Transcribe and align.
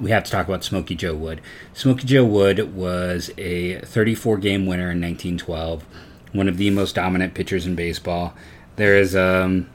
we 0.00 0.10
have 0.10 0.24
to 0.24 0.30
talk 0.30 0.46
about 0.46 0.64
Smokey 0.64 0.94
Joe 0.94 1.14
Wood. 1.14 1.40
Smokey 1.72 2.06
Joe 2.06 2.24
Wood 2.24 2.74
was 2.74 3.30
a 3.38 3.78
34 3.80 4.38
game 4.38 4.66
winner 4.66 4.90
in 4.90 5.00
1912, 5.00 5.84
one 6.32 6.48
of 6.48 6.56
the 6.56 6.70
most 6.70 6.94
dominant 6.94 7.34
pitchers 7.34 7.66
in 7.66 7.74
baseball. 7.74 8.34
There 8.76 8.96
is 8.96 9.14
an 9.14 9.70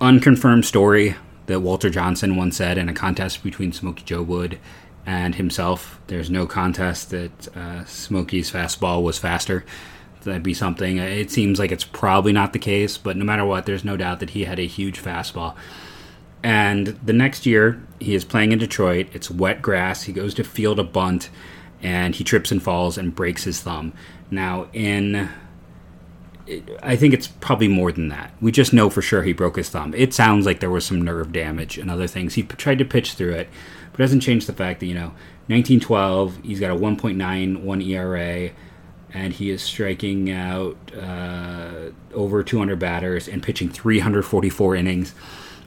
unconfirmed 0.00 0.64
story 0.64 1.16
that 1.46 1.60
Walter 1.60 1.90
Johnson 1.90 2.36
once 2.36 2.56
said 2.56 2.78
in 2.78 2.88
a 2.88 2.94
contest 2.94 3.42
between 3.42 3.72
Smokey 3.72 4.04
Joe 4.04 4.22
Wood 4.22 4.58
and 5.06 5.34
himself. 5.34 6.00
There's 6.06 6.30
no 6.30 6.46
contest 6.46 7.10
that 7.10 7.56
uh, 7.56 7.84
Smokey's 7.86 8.52
fastball 8.52 9.02
was 9.02 9.18
faster. 9.18 9.64
That'd 10.22 10.42
be 10.42 10.54
something. 10.54 10.98
It 10.98 11.30
seems 11.30 11.58
like 11.58 11.72
it's 11.72 11.84
probably 11.84 12.32
not 12.32 12.52
the 12.52 12.58
case, 12.58 12.98
but 12.98 13.16
no 13.16 13.24
matter 13.24 13.44
what, 13.44 13.66
there's 13.66 13.84
no 13.84 13.96
doubt 13.96 14.20
that 14.20 14.30
he 14.30 14.44
had 14.44 14.58
a 14.58 14.66
huge 14.66 15.02
fastball. 15.02 15.54
And 16.42 16.86
the 17.04 17.12
next 17.12 17.46
year, 17.46 17.82
he 17.98 18.14
is 18.14 18.24
playing 18.24 18.52
in 18.52 18.58
Detroit. 18.58 19.08
It's 19.12 19.30
wet 19.30 19.60
grass. 19.60 20.04
He 20.04 20.12
goes 20.12 20.34
to 20.34 20.44
field 20.44 20.78
a 20.78 20.84
bunt, 20.84 21.30
and 21.82 22.14
he 22.14 22.24
trips 22.24 22.52
and 22.52 22.62
falls 22.62 22.96
and 22.96 23.14
breaks 23.14 23.44
his 23.44 23.60
thumb. 23.60 23.92
Now, 24.30 24.68
in 24.72 25.28
I 26.82 26.96
think 26.96 27.12
it's 27.12 27.26
probably 27.26 27.68
more 27.68 27.92
than 27.92 28.08
that. 28.08 28.32
We 28.40 28.52
just 28.52 28.72
know 28.72 28.88
for 28.88 29.02
sure 29.02 29.22
he 29.22 29.32
broke 29.32 29.56
his 29.56 29.68
thumb. 29.68 29.92
It 29.94 30.14
sounds 30.14 30.46
like 30.46 30.60
there 30.60 30.70
was 30.70 30.86
some 30.86 31.02
nerve 31.02 31.32
damage 31.32 31.76
and 31.76 31.90
other 31.90 32.06
things. 32.06 32.34
He 32.34 32.42
tried 32.42 32.78
to 32.78 32.84
pitch 32.84 33.14
through 33.14 33.34
it, 33.34 33.48
but 33.92 34.00
it 34.00 34.04
doesn't 34.04 34.20
change 34.20 34.46
the 34.46 34.52
fact 34.52 34.80
that 34.80 34.86
you 34.86 34.94
know 34.94 35.12
1912. 35.48 36.38
He's 36.42 36.60
got 36.60 36.70
a 36.70 36.74
1.91 36.74 37.86
ERA, 37.86 38.50
and 39.12 39.32
he 39.34 39.50
is 39.50 39.62
striking 39.62 40.30
out 40.30 40.76
uh, 40.96 41.90
over 42.14 42.42
200 42.42 42.78
batters 42.78 43.28
and 43.28 43.42
pitching 43.42 43.68
344 43.68 44.76
innings 44.76 45.14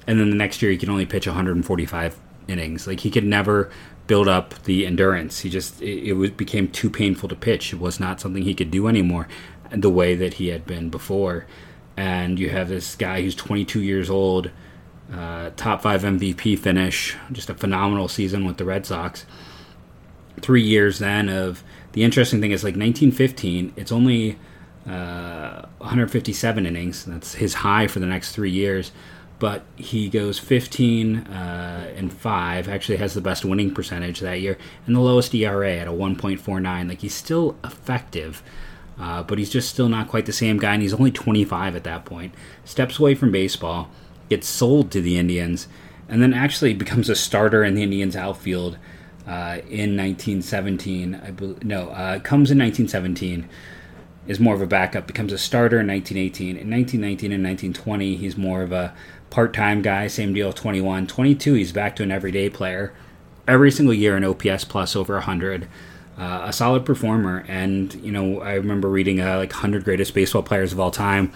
and 0.07 0.19
then 0.19 0.29
the 0.29 0.35
next 0.35 0.61
year 0.61 0.71
he 0.71 0.77
can 0.77 0.89
only 0.89 1.05
pitch 1.05 1.27
145 1.27 2.19
innings. 2.47 2.87
Like 2.87 3.01
he 3.01 3.11
could 3.11 3.25
never 3.25 3.69
build 4.07 4.27
up 4.27 4.61
the 4.63 4.85
endurance. 4.85 5.39
He 5.39 5.49
just 5.49 5.81
it, 5.81 6.09
it 6.09 6.13
was, 6.13 6.31
became 6.31 6.67
too 6.67 6.89
painful 6.89 7.29
to 7.29 7.35
pitch. 7.35 7.73
It 7.73 7.79
was 7.79 7.99
not 7.99 8.19
something 8.19 8.43
he 8.43 8.55
could 8.55 8.71
do 8.71 8.87
anymore, 8.87 9.27
the 9.71 9.89
way 9.89 10.15
that 10.15 10.35
he 10.35 10.47
had 10.47 10.65
been 10.65 10.89
before. 10.89 11.45
And 11.97 12.39
you 12.39 12.49
have 12.49 12.69
this 12.69 12.95
guy 12.95 13.21
who's 13.21 13.35
22 13.35 13.81
years 13.81 14.09
old, 14.09 14.49
uh, 15.13 15.51
top 15.55 15.81
five 15.81 16.03
MVP 16.03 16.57
finish, 16.57 17.15
just 17.31 17.49
a 17.49 17.53
phenomenal 17.53 18.07
season 18.07 18.45
with 18.45 18.57
the 18.57 18.65
Red 18.65 18.85
Sox. 18.85 19.25
Three 20.39 20.63
years 20.63 20.99
then 20.99 21.29
of 21.29 21.63
the 21.91 22.03
interesting 22.03 22.41
thing 22.41 22.51
is 22.51 22.63
like 22.63 22.75
1915. 22.75 23.73
It's 23.75 23.91
only 23.91 24.39
uh, 24.87 25.67
157 25.77 26.65
innings. 26.65 27.05
That's 27.05 27.35
his 27.35 27.53
high 27.55 27.87
for 27.87 27.99
the 27.99 28.05
next 28.05 28.33
three 28.33 28.49
years 28.49 28.91
but 29.41 29.63
he 29.75 30.07
goes 30.07 30.37
15 30.37 31.17
uh, 31.17 31.91
and 31.95 32.13
5 32.13 32.69
actually 32.69 32.97
has 32.97 33.15
the 33.15 33.21
best 33.21 33.43
winning 33.43 33.73
percentage 33.73 34.19
that 34.19 34.39
year 34.39 34.55
and 34.85 34.95
the 34.95 34.99
lowest 34.99 35.33
era 35.33 35.71
at 35.71 35.87
a 35.87 35.91
1.49 35.91 36.87
like 36.87 37.01
he's 37.01 37.15
still 37.15 37.57
effective 37.63 38.43
uh, 38.99 39.23
but 39.23 39.39
he's 39.39 39.49
just 39.49 39.67
still 39.67 39.89
not 39.89 40.07
quite 40.07 40.27
the 40.27 40.31
same 40.31 40.57
guy 40.57 40.75
and 40.75 40.83
he's 40.83 40.93
only 40.93 41.09
25 41.09 41.75
at 41.75 41.83
that 41.83 42.05
point 42.05 42.35
steps 42.63 42.99
away 42.99 43.15
from 43.15 43.31
baseball 43.31 43.89
gets 44.29 44.47
sold 44.47 44.91
to 44.91 45.01
the 45.01 45.17
indians 45.17 45.67
and 46.07 46.21
then 46.21 46.35
actually 46.35 46.75
becomes 46.75 47.09
a 47.09 47.15
starter 47.15 47.63
in 47.63 47.73
the 47.73 47.81
indians 47.81 48.15
outfield 48.15 48.77
uh, 49.25 49.57
in 49.67 49.97
1917 49.97 51.15
i 51.15 51.31
believe 51.31 51.63
no 51.63 51.89
uh, 51.89 52.19
comes 52.19 52.51
in 52.51 52.59
1917 52.59 53.49
is 54.27 54.39
more 54.39 54.53
of 54.53 54.61
a 54.61 54.67
backup, 54.67 55.07
becomes 55.07 55.33
a 55.33 55.37
starter 55.37 55.79
in 55.79 55.87
1918. 55.87 56.49
In 56.49 56.69
1919 56.69 57.31
and 57.31 57.43
1920, 57.43 58.15
he's 58.17 58.37
more 58.37 58.61
of 58.61 58.71
a 58.71 58.93
part 59.31 59.53
time 59.53 59.81
guy, 59.81 60.05
same 60.05 60.33
deal, 60.33 60.53
21. 60.53 61.07
22, 61.07 61.53
he's 61.55 61.71
back 61.71 61.95
to 61.95 62.03
an 62.03 62.11
everyday 62.11 62.49
player. 62.49 62.93
Every 63.47 63.71
single 63.71 63.95
year, 63.95 64.15
an 64.15 64.23
OPS 64.23 64.65
plus 64.65 64.95
over 64.95 65.15
100. 65.15 65.67
Uh, 66.17 66.41
a 66.45 66.53
solid 66.53 66.85
performer. 66.85 67.43
And, 67.47 67.91
you 67.95 68.11
know, 68.11 68.41
I 68.41 68.53
remember 68.53 68.87
reading 68.89 69.19
uh, 69.19 69.37
like 69.37 69.51
100 69.51 69.83
greatest 69.83 70.13
baseball 70.13 70.43
players 70.43 70.71
of 70.71 70.79
all 70.79 70.91
time. 70.91 71.31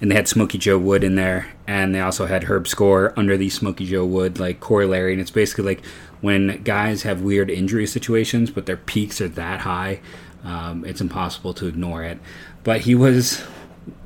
And 0.00 0.10
they 0.10 0.16
had 0.16 0.26
Smokey 0.26 0.58
Joe 0.58 0.78
Wood 0.78 1.04
in 1.04 1.14
there. 1.14 1.52
And 1.68 1.94
they 1.94 2.00
also 2.00 2.26
had 2.26 2.44
Herb 2.44 2.66
Score 2.66 3.12
under 3.16 3.36
the 3.36 3.48
Smokey 3.48 3.86
Joe 3.86 4.04
Wood, 4.04 4.40
like 4.40 4.58
corollary. 4.58 5.12
And 5.12 5.20
it's 5.20 5.30
basically 5.30 5.64
like 5.64 5.84
when 6.20 6.62
guys 6.64 7.02
have 7.02 7.20
weird 7.20 7.50
injury 7.50 7.86
situations, 7.86 8.50
but 8.50 8.66
their 8.66 8.78
peaks 8.78 9.20
are 9.20 9.28
that 9.28 9.60
high, 9.60 10.00
um, 10.42 10.84
it's 10.84 11.00
impossible 11.00 11.54
to 11.54 11.66
ignore 11.66 12.02
it. 12.02 12.18
But 12.64 12.80
he 12.80 12.94
was 12.94 13.44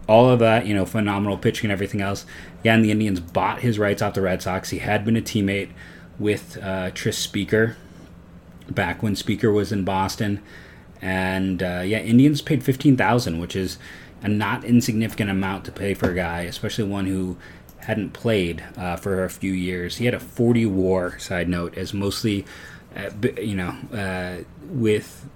all 0.09 0.29
of 0.31 0.41
that, 0.41 0.67
you 0.67 0.75
know, 0.75 0.85
phenomenal 0.85 1.39
pitching 1.39 1.67
and 1.67 1.73
everything 1.73 2.01
else. 2.01 2.27
Again, 2.61 2.83
the 2.83 2.91
Indians 2.91 3.21
bought 3.21 3.61
his 3.61 3.79
rights 3.79 4.03
off 4.03 4.15
the 4.15 4.21
Red 4.21 4.43
Sox. 4.43 4.71
He 4.71 4.79
had 4.79 5.05
been 5.05 5.17
a 5.17 5.23
teammate 5.23 5.71
with 6.19 6.59
uh, 6.61 6.91
Tris 6.93 7.17
Speaker 7.17 7.77
back 8.69 9.03
when 9.03 9.15
Speaker 9.15 9.53
was 9.53 9.73
in 9.73 9.85
Boston, 9.85 10.43
and 11.01 11.63
uh, 11.63 11.83
yeah, 11.85 11.99
Indians 11.99 12.43
paid 12.43 12.65
fifteen 12.65 12.97
thousand, 12.97 13.39
which 13.39 13.55
is 13.55 13.79
a 14.23 14.29
not 14.29 14.65
insignificant 14.65 15.31
amount 15.31 15.65
to 15.65 15.73
pay 15.73 15.95
for 15.95 16.11
a 16.11 16.15
guy, 16.15 16.41
especially 16.43 16.85
one 16.85 17.07
who 17.07 17.37
hadn't 17.83 18.13
played 18.13 18.65
uh, 18.77 18.97
for 18.97 19.25
a 19.25 19.31
few 19.31 19.53
years. 19.53 19.97
He 19.97 20.05
had 20.05 20.15
a 20.15 20.21
forty 20.21 20.67
WAR. 20.67 21.19
Side 21.19 21.49
note, 21.49 21.79
as 21.79 21.95
mostly, 21.95 22.45
uh, 22.97 23.11
you 23.41 23.55
know, 23.55 23.77
uh, 23.97 24.43
with 24.69 25.27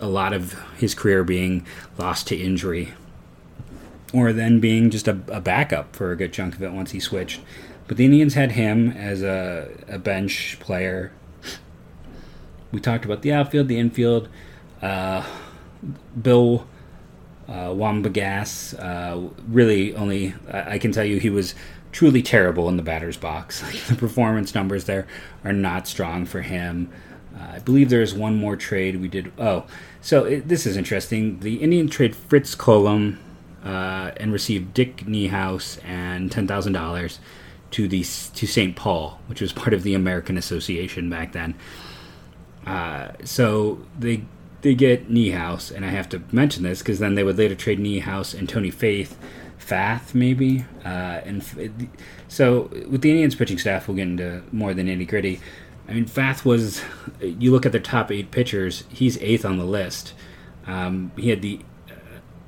a 0.00 0.08
lot 0.08 0.32
of 0.32 0.58
his 0.76 0.94
career 0.94 1.22
being 1.22 1.66
lost 1.98 2.26
to 2.28 2.36
injury 2.36 2.94
or 4.12 4.32
then 4.32 4.60
being 4.60 4.90
just 4.90 5.08
a, 5.08 5.18
a, 5.28 5.40
backup 5.40 5.94
for 5.94 6.12
a 6.12 6.16
good 6.16 6.32
chunk 6.32 6.54
of 6.54 6.62
it 6.62 6.72
once 6.72 6.92
he 6.92 7.00
switched. 7.00 7.40
But 7.88 7.96
the 7.96 8.04
Indians 8.04 8.34
had 8.34 8.52
him 8.52 8.90
as 8.92 9.22
a, 9.22 9.68
a 9.88 9.98
bench 9.98 10.58
player. 10.60 11.12
We 12.72 12.80
talked 12.80 13.04
about 13.04 13.22
the 13.22 13.32
outfield, 13.32 13.68
the 13.68 13.78
infield. 13.78 14.28
Uh, 14.82 15.24
Bill 16.20 16.66
uh, 17.48 17.68
Wambsganss, 17.68 18.74
uh, 18.78 19.30
really 19.48 19.94
only, 19.94 20.34
I, 20.50 20.74
I 20.74 20.78
can 20.78 20.92
tell 20.92 21.04
you, 21.04 21.18
he 21.18 21.30
was 21.30 21.54
truly 21.92 22.22
terrible 22.22 22.68
in 22.68 22.76
the 22.76 22.82
batter's 22.82 23.16
box. 23.16 23.62
the 23.88 23.94
performance 23.94 24.54
numbers 24.54 24.84
there 24.84 25.06
are 25.44 25.52
not 25.52 25.86
strong 25.86 26.26
for 26.26 26.42
him. 26.42 26.90
Uh, 27.36 27.52
I 27.54 27.58
believe 27.60 27.90
there 27.90 28.02
is 28.02 28.14
one 28.14 28.36
more 28.36 28.56
trade 28.56 29.00
we 29.00 29.08
did. 29.08 29.32
Oh, 29.38 29.66
so 30.00 30.24
it, 30.24 30.48
this 30.48 30.66
is 30.66 30.76
interesting. 30.76 31.40
The 31.40 31.56
Indian 31.56 31.88
trade 31.88 32.16
Fritz 32.16 32.54
Coumbe 32.54 33.18
uh, 33.66 34.12
and 34.18 34.32
received 34.32 34.72
Dick 34.74 34.98
Niehaus 34.98 35.84
and 35.84 36.30
ten 36.30 36.46
thousand 36.46 36.72
dollars 36.72 37.18
to 37.72 37.88
the 37.88 38.00
to 38.00 38.46
St. 38.46 38.76
Paul, 38.76 39.18
which 39.26 39.40
was 39.40 39.52
part 39.52 39.74
of 39.74 39.82
the 39.82 39.94
American 39.94 40.38
Association 40.38 41.10
back 41.10 41.32
then. 41.32 41.54
Uh, 42.64 43.08
so 43.24 43.84
they 43.98 44.22
they 44.62 44.74
get 44.74 45.10
Niehaus, 45.10 45.74
and 45.74 45.84
I 45.84 45.88
have 45.88 46.08
to 46.10 46.22
mention 46.30 46.62
this 46.62 46.78
because 46.78 47.00
then 47.00 47.16
they 47.16 47.24
would 47.24 47.38
later 47.38 47.56
trade 47.56 47.80
Niehaus 47.80 48.38
and 48.38 48.48
Tony 48.48 48.70
Faith, 48.70 49.18
Fath 49.58 50.14
maybe, 50.14 50.64
uh, 50.84 51.20
and 51.24 51.90
so 52.28 52.70
with 52.88 53.02
the 53.02 53.10
Indians 53.10 53.34
pitching 53.34 53.58
staff, 53.58 53.88
we'll 53.88 53.96
get 53.96 54.06
into 54.06 54.44
more 54.52 54.74
than 54.74 54.86
nitty 54.86 55.08
gritty. 55.08 55.40
I 55.88 55.92
mean, 55.92 56.06
Fath 56.06 56.44
was. 56.44 56.82
You 57.20 57.50
look 57.50 57.66
at 57.66 57.72
their 57.72 57.80
top 57.80 58.12
eight 58.12 58.30
pitchers; 58.30 58.84
he's 58.88 59.18
eighth 59.18 59.44
on 59.44 59.58
the 59.58 59.64
list. 59.64 60.14
Um, 60.66 61.10
he 61.16 61.30
had 61.30 61.42
the 61.42 61.60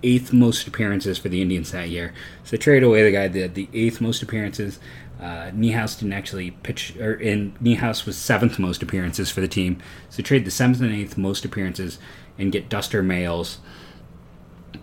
eighth 0.03 0.33
most 0.33 0.67
appearances 0.67 1.19
for 1.19 1.29
the 1.29 1.43
Indians 1.43 1.73
that 1.73 1.89
year. 1.89 2.13
So 2.45 2.53
they 2.53 2.59
traded 2.59 2.85
away 2.85 3.03
the 3.03 3.13
guy 3.13 3.29
that 3.29 3.41
had 3.41 3.55
the 3.55 3.69
eighth 3.73 4.01
most 4.01 4.23
appearances. 4.23 4.79
Uh, 5.21 5.51
Niehaus 5.51 5.99
didn't 5.99 6.13
actually 6.13 6.53
pitch, 6.53 6.97
or 6.97 7.15
in 7.15 7.53
Niehaus 7.63 8.07
was 8.07 8.17
seventh 8.17 8.59
most 8.59 8.83
appearances 8.83 9.31
for 9.31 9.41
the 9.41 9.49
team. 9.49 9.79
So 10.11 10.23
trade 10.23 10.45
the 10.45 10.51
seventh 10.51 10.81
and 10.81 10.93
eighth 10.93 11.19
most 11.19 11.45
appearances 11.45 11.99
and 12.39 12.53
get 12.53 12.69
Duster 12.69 13.03
Mails. 13.03 13.59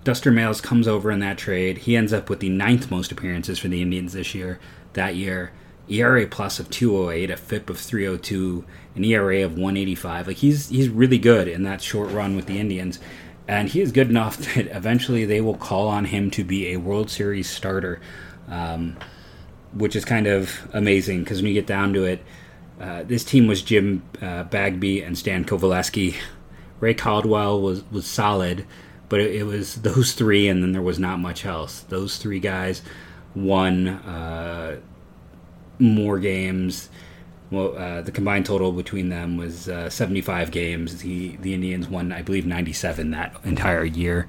Duster 0.03 0.31
Mails 0.31 0.59
comes 0.59 0.87
over 0.87 1.09
in 1.09 1.19
that 1.19 1.37
trade. 1.37 1.79
He 1.79 1.95
ends 1.95 2.11
up 2.11 2.29
with 2.29 2.41
the 2.41 2.49
ninth 2.49 2.91
most 2.91 3.11
appearances 3.11 3.59
for 3.59 3.69
the 3.69 3.81
Indians 3.81 4.13
this 4.13 4.35
year. 4.35 4.59
That 4.93 5.15
year, 5.15 5.51
ERA 5.87 6.27
plus 6.27 6.59
of 6.59 6.69
208, 6.69 7.29
a 7.29 7.37
FIP 7.37 7.69
of 7.69 7.79
302, 7.79 8.65
an 8.95 9.05
ERA 9.05 9.43
of 9.43 9.53
185. 9.53 10.27
Like 10.27 10.37
he's 10.37 10.69
he's 10.69 10.89
really 10.89 11.17
good 11.17 11.47
in 11.47 11.63
that 11.63 11.81
short 11.81 12.11
run 12.11 12.35
with 12.35 12.47
the 12.47 12.59
Indians 12.59 12.99
and 13.47 13.69
he 13.69 13.81
is 13.81 13.91
good 13.91 14.09
enough 14.09 14.37
that 14.55 14.67
eventually 14.75 15.25
they 15.25 15.41
will 15.41 15.57
call 15.57 15.87
on 15.87 16.05
him 16.05 16.31
to 16.31 16.43
be 16.43 16.73
a 16.73 16.77
World 16.77 17.09
Series 17.09 17.49
starter, 17.49 17.99
um, 18.47 18.97
which 19.73 19.95
is 19.95 20.05
kind 20.05 20.27
of 20.27 20.69
amazing 20.73 21.23
because 21.23 21.41
when 21.41 21.49
you 21.49 21.53
get 21.53 21.67
down 21.67 21.93
to 21.93 22.05
it, 22.05 22.21
uh, 22.79 23.03
this 23.03 23.23
team 23.23 23.47
was 23.47 23.61
Jim 23.61 24.03
uh, 24.21 24.43
Bagby 24.43 25.01
and 25.01 25.17
Stan 25.17 25.45
Coveleski. 25.45 26.15
Ray 26.79 26.93
Caldwell 26.93 27.61
was 27.61 27.89
was 27.89 28.05
solid, 28.05 28.65
but 29.07 29.21
it, 29.21 29.35
it, 29.35 29.43
was 29.43 29.75
those 29.75 30.11
three, 30.11 30.49
and 30.49 30.61
then 30.61 30.73
there 30.73 30.81
was 30.81 30.99
not 30.99 31.19
much 31.19 31.45
else. 31.45 31.81
Those 31.81 32.17
three 32.17 32.39
guys 32.39 32.81
won 33.33 33.87
uh, 33.87 34.79
more 35.79 36.19
games 36.19 36.89
well, 37.55 37.77
uh, 37.77 38.01
the 38.01 38.11
combined 38.11 38.45
total 38.45 38.71
between 38.71 39.09
them 39.09 39.37
was 39.37 39.69
uh, 39.69 39.89
75 39.89 40.51
games. 40.51 41.01
The 41.01 41.37
the 41.37 41.53
Indians 41.53 41.87
won, 41.87 42.11
I 42.11 42.21
believe, 42.21 42.45
97 42.45 43.11
that 43.11 43.35
entire 43.43 43.85
year. 43.85 44.27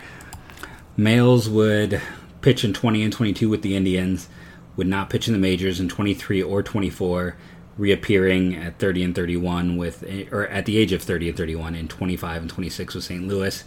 Mails 0.97 1.49
would 1.49 2.01
pitch 2.41 2.65
in 2.65 2.73
20 2.73 3.03
and 3.03 3.13
22 3.13 3.49
with 3.49 3.63
the 3.63 3.77
Indians, 3.77 4.29
would 4.77 4.87
not 4.87 5.11
pitch 5.11 5.27
in 5.27 5.35
the 5.35 5.41
majors 5.41 5.81
in 5.81 5.89
23 5.89 6.43
or 6.43 6.63
24. 6.63 7.37
reappearing 7.77 8.55
at 8.57 8.79
30 8.79 9.03
and 9.05 9.15
31 9.15 9.77
with, 9.77 10.03
or 10.33 10.47
at 10.49 10.65
the 10.65 10.79
age 10.79 10.93
of 10.93 11.03
30 11.03 11.29
and 11.29 11.37
31 11.37 11.75
in 11.75 11.89
25 11.89 12.43
and 12.43 12.51
26 12.51 12.95
with 12.95 13.05
St. 13.05 13.29
Louis. 13.29 13.65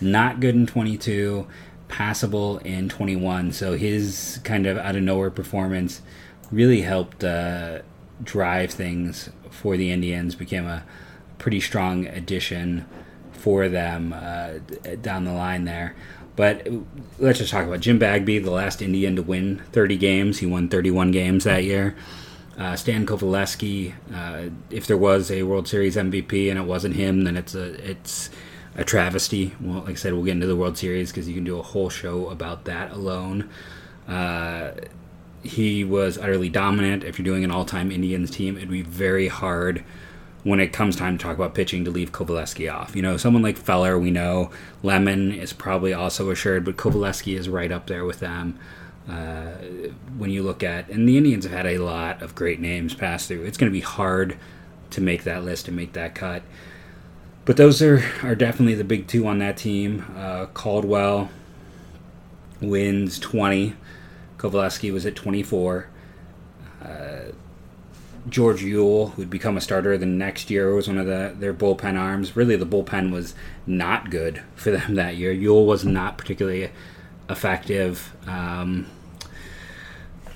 Not 0.00 0.40
good 0.40 0.56
in 0.56 0.66
22, 0.66 1.46
passable 1.86 2.58
in 2.58 2.88
21. 2.88 3.52
So 3.52 3.74
his 3.74 4.40
kind 4.42 4.66
of 4.66 4.78
out 4.78 4.96
of 4.96 5.02
nowhere 5.02 5.30
performance 5.30 6.02
really 6.50 6.80
helped 6.82 7.22
uh, 7.22 7.82
drive 8.22 8.70
things 8.70 9.30
for 9.50 9.76
the 9.76 9.90
Indians. 9.90 10.34
Became 10.34 10.66
a 10.66 10.84
pretty 11.38 11.60
strong 11.60 12.06
addition 12.06 12.86
for 13.32 13.68
them 13.68 14.12
uh, 14.12 14.58
down 15.00 15.24
the 15.24 15.32
line 15.32 15.64
there. 15.64 15.94
But 16.34 16.66
let's 17.18 17.38
just 17.38 17.50
talk 17.50 17.66
about 17.66 17.80
Jim 17.80 17.98
Bagby, 17.98 18.38
the 18.38 18.50
last 18.50 18.80
Indian 18.80 19.16
to 19.16 19.22
win 19.22 19.62
30 19.72 19.96
games. 19.98 20.38
He 20.38 20.46
won 20.46 20.68
31 20.68 21.10
games 21.10 21.44
that 21.44 21.64
year. 21.64 21.94
Uh, 22.56 22.76
Stan 22.76 23.06
Coveleski, 23.06 23.94
uh, 24.14 24.50
if 24.70 24.86
there 24.86 24.96
was 24.96 25.30
a 25.30 25.42
World 25.42 25.66
Series 25.68 25.96
MVP 25.96 26.50
and 26.50 26.58
it 26.58 26.64
wasn't 26.64 26.96
him, 26.96 27.24
then 27.24 27.36
it's 27.36 27.54
a 27.54 27.90
it's 27.90 28.30
a 28.76 28.84
travesty. 28.84 29.54
Well, 29.60 29.80
like 29.80 29.90
I 29.90 29.94
said, 29.94 30.12
we'll 30.14 30.24
get 30.24 30.32
into 30.32 30.46
the 30.46 30.56
World 30.56 30.78
Series 30.78 31.10
because 31.10 31.28
you 31.28 31.34
can 31.34 31.44
do 31.44 31.58
a 31.58 31.62
whole 31.62 31.90
show 31.90 32.28
about 32.28 32.64
that 32.64 32.92
alone. 32.92 33.50
He 35.42 35.84
was 35.84 36.18
utterly 36.18 36.48
dominant. 36.48 37.04
If 37.04 37.18
you're 37.18 37.24
doing 37.24 37.44
an 37.44 37.50
all-time 37.50 37.90
Indians 37.90 38.30
team, 38.30 38.56
it'd 38.56 38.70
be 38.70 38.82
very 38.82 39.28
hard 39.28 39.84
when 40.44 40.58
it 40.58 40.72
comes 40.72 40.96
time 40.96 41.18
to 41.18 41.22
talk 41.22 41.36
about 41.36 41.54
pitching 41.54 41.84
to 41.84 41.90
leave 41.90 42.12
Coveleski 42.12 42.72
off. 42.72 42.96
You 42.96 43.02
know, 43.02 43.16
someone 43.16 43.42
like 43.42 43.56
Feller, 43.56 43.98
we 43.98 44.10
know 44.10 44.50
Lemon 44.82 45.32
is 45.32 45.52
probably 45.52 45.92
also 45.92 46.30
assured, 46.30 46.64
but 46.64 46.76
Coveleski 46.76 47.38
is 47.38 47.48
right 47.48 47.70
up 47.70 47.86
there 47.86 48.04
with 48.04 48.20
them. 48.20 48.58
Uh, 49.08 49.50
when 50.16 50.30
you 50.30 50.44
look 50.44 50.62
at, 50.62 50.88
and 50.88 51.08
the 51.08 51.16
Indians 51.16 51.44
have 51.44 51.52
had 51.52 51.66
a 51.66 51.78
lot 51.78 52.22
of 52.22 52.36
great 52.36 52.60
names 52.60 52.94
pass 52.94 53.26
through. 53.26 53.42
It's 53.42 53.58
going 53.58 53.70
to 53.70 53.74
be 53.74 53.80
hard 53.80 54.36
to 54.90 55.00
make 55.00 55.24
that 55.24 55.44
list 55.44 55.66
and 55.66 55.76
make 55.76 55.92
that 55.94 56.14
cut. 56.14 56.42
But 57.44 57.56
those 57.56 57.82
are, 57.82 58.04
are 58.22 58.36
definitely 58.36 58.74
the 58.74 58.84
big 58.84 59.08
two 59.08 59.26
on 59.26 59.38
that 59.40 59.56
team. 59.56 60.04
Uh, 60.16 60.46
Caldwell 60.46 61.30
wins 62.60 63.18
20. 63.18 63.74
Coveleski 64.42 64.92
was 64.92 65.06
at 65.06 65.14
24. 65.14 65.88
Uh, 66.84 66.88
George 68.28 68.62
Uhle, 68.62 69.12
who'd 69.12 69.30
become 69.30 69.56
a 69.56 69.60
starter 69.60 69.96
the 69.96 70.06
next 70.06 70.50
year, 70.50 70.74
was 70.74 70.88
one 70.88 70.98
of 70.98 71.06
the, 71.06 71.34
their 71.38 71.54
bullpen 71.54 71.98
arms. 71.98 72.36
Really, 72.36 72.56
the 72.56 72.66
bullpen 72.66 73.12
was 73.12 73.34
not 73.66 74.10
good 74.10 74.42
for 74.56 74.72
them 74.72 74.94
that 74.96 75.16
year. 75.16 75.32
Uhle 75.32 75.66
was 75.66 75.84
not 75.84 76.18
particularly 76.18 76.70
effective. 77.30 78.14
Um, 78.26 78.86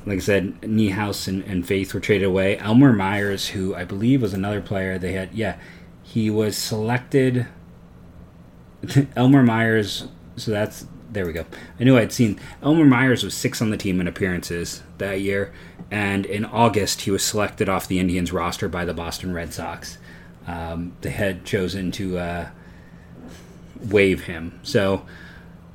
like 0.05 0.19
I 0.19 0.21
said, 0.21 0.61
Niehaus 0.61 1.27
and, 1.27 1.43
and 1.45 1.67
Faith 1.67 1.93
were 1.93 2.01
traded 2.01 2.29
away. 2.29 2.59
Elmer 2.59 2.93
Myers, 2.93 3.49
who 3.49 3.75
I 3.75 3.85
believe 3.85 4.23
was 4.23 4.35
another 4.35 4.61
player 4.61 4.99
they 4.99 5.15
had, 5.15 5.35
yeah, 5.35 5.59
he 6.05 6.31
was 6.31 6.57
selected. 6.57 7.49
Elmer 9.17 9.43
Myers, 9.43 10.07
so 10.37 10.53
that's 10.53 10.87
there 11.11 11.27
we 11.27 11.33
go. 11.33 11.47
I 11.79 11.85
knew 11.85 11.97
I'd 11.97 12.13
seen 12.13 12.39
Elmer 12.63 12.85
Myers 12.85 13.23
was 13.23 13.35
six 13.35 13.63
on 13.63 13.71
the 13.71 13.77
team 13.77 14.01
in 14.01 14.09
appearances 14.09 14.83
that 14.99 15.21
year, 15.21 15.53
and 15.91 16.27
in 16.27 16.45
August 16.45 17.03
he 17.03 17.11
was 17.11 17.23
selected 17.23 17.69
off 17.69 17.89
the 17.89 17.99
Indians 17.99 18.33
roster 18.33 18.69
by 18.69 18.85
the 18.85 18.95
Boston 18.95 19.33
Red 19.33 19.53
Sox. 19.53 19.99
Um, 20.47 20.97
they 21.01 21.11
had 21.11 21.45
chosen 21.45 21.91
to 21.93 22.19
uh, 22.19 22.49
waive 23.89 24.25
him, 24.25 24.59
so 24.63 25.07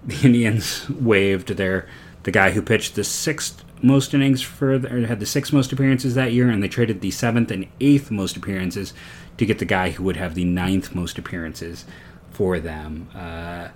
the 0.06 0.20
Indians 0.24 0.90
waived 0.90 1.50
their 1.50 1.88
the 2.24 2.32
guy 2.32 2.52
who 2.52 2.62
pitched 2.62 2.96
the 2.96 3.04
sixth 3.04 3.64
most 3.84 4.14
innings 4.14 4.42
for 4.42 4.74
or 4.74 5.08
had 5.08 5.20
the 5.20 5.26
sixth 5.26 5.52
most 5.52 5.72
appearances 5.72 6.16
that 6.16 6.34
year, 6.34 6.50
and 6.50 6.62
they 6.62 6.68
traded 6.68 7.02
the 7.02 7.12
seventh 7.12 7.52
and 7.52 7.68
eighth 7.80 8.12
most 8.12 8.38
appearances 8.38 8.94
to 9.38 9.46
get 9.46 9.60
the 9.60 9.66
guy 9.66 9.92
who 9.92 10.04
would 10.04 10.18
have 10.18 10.36
the 10.36 10.46
ninth 10.46 10.94
most 10.94 11.18
appearances 11.18 11.86
for 12.32 12.60
them. 12.60 13.10
Uh, 13.16 13.70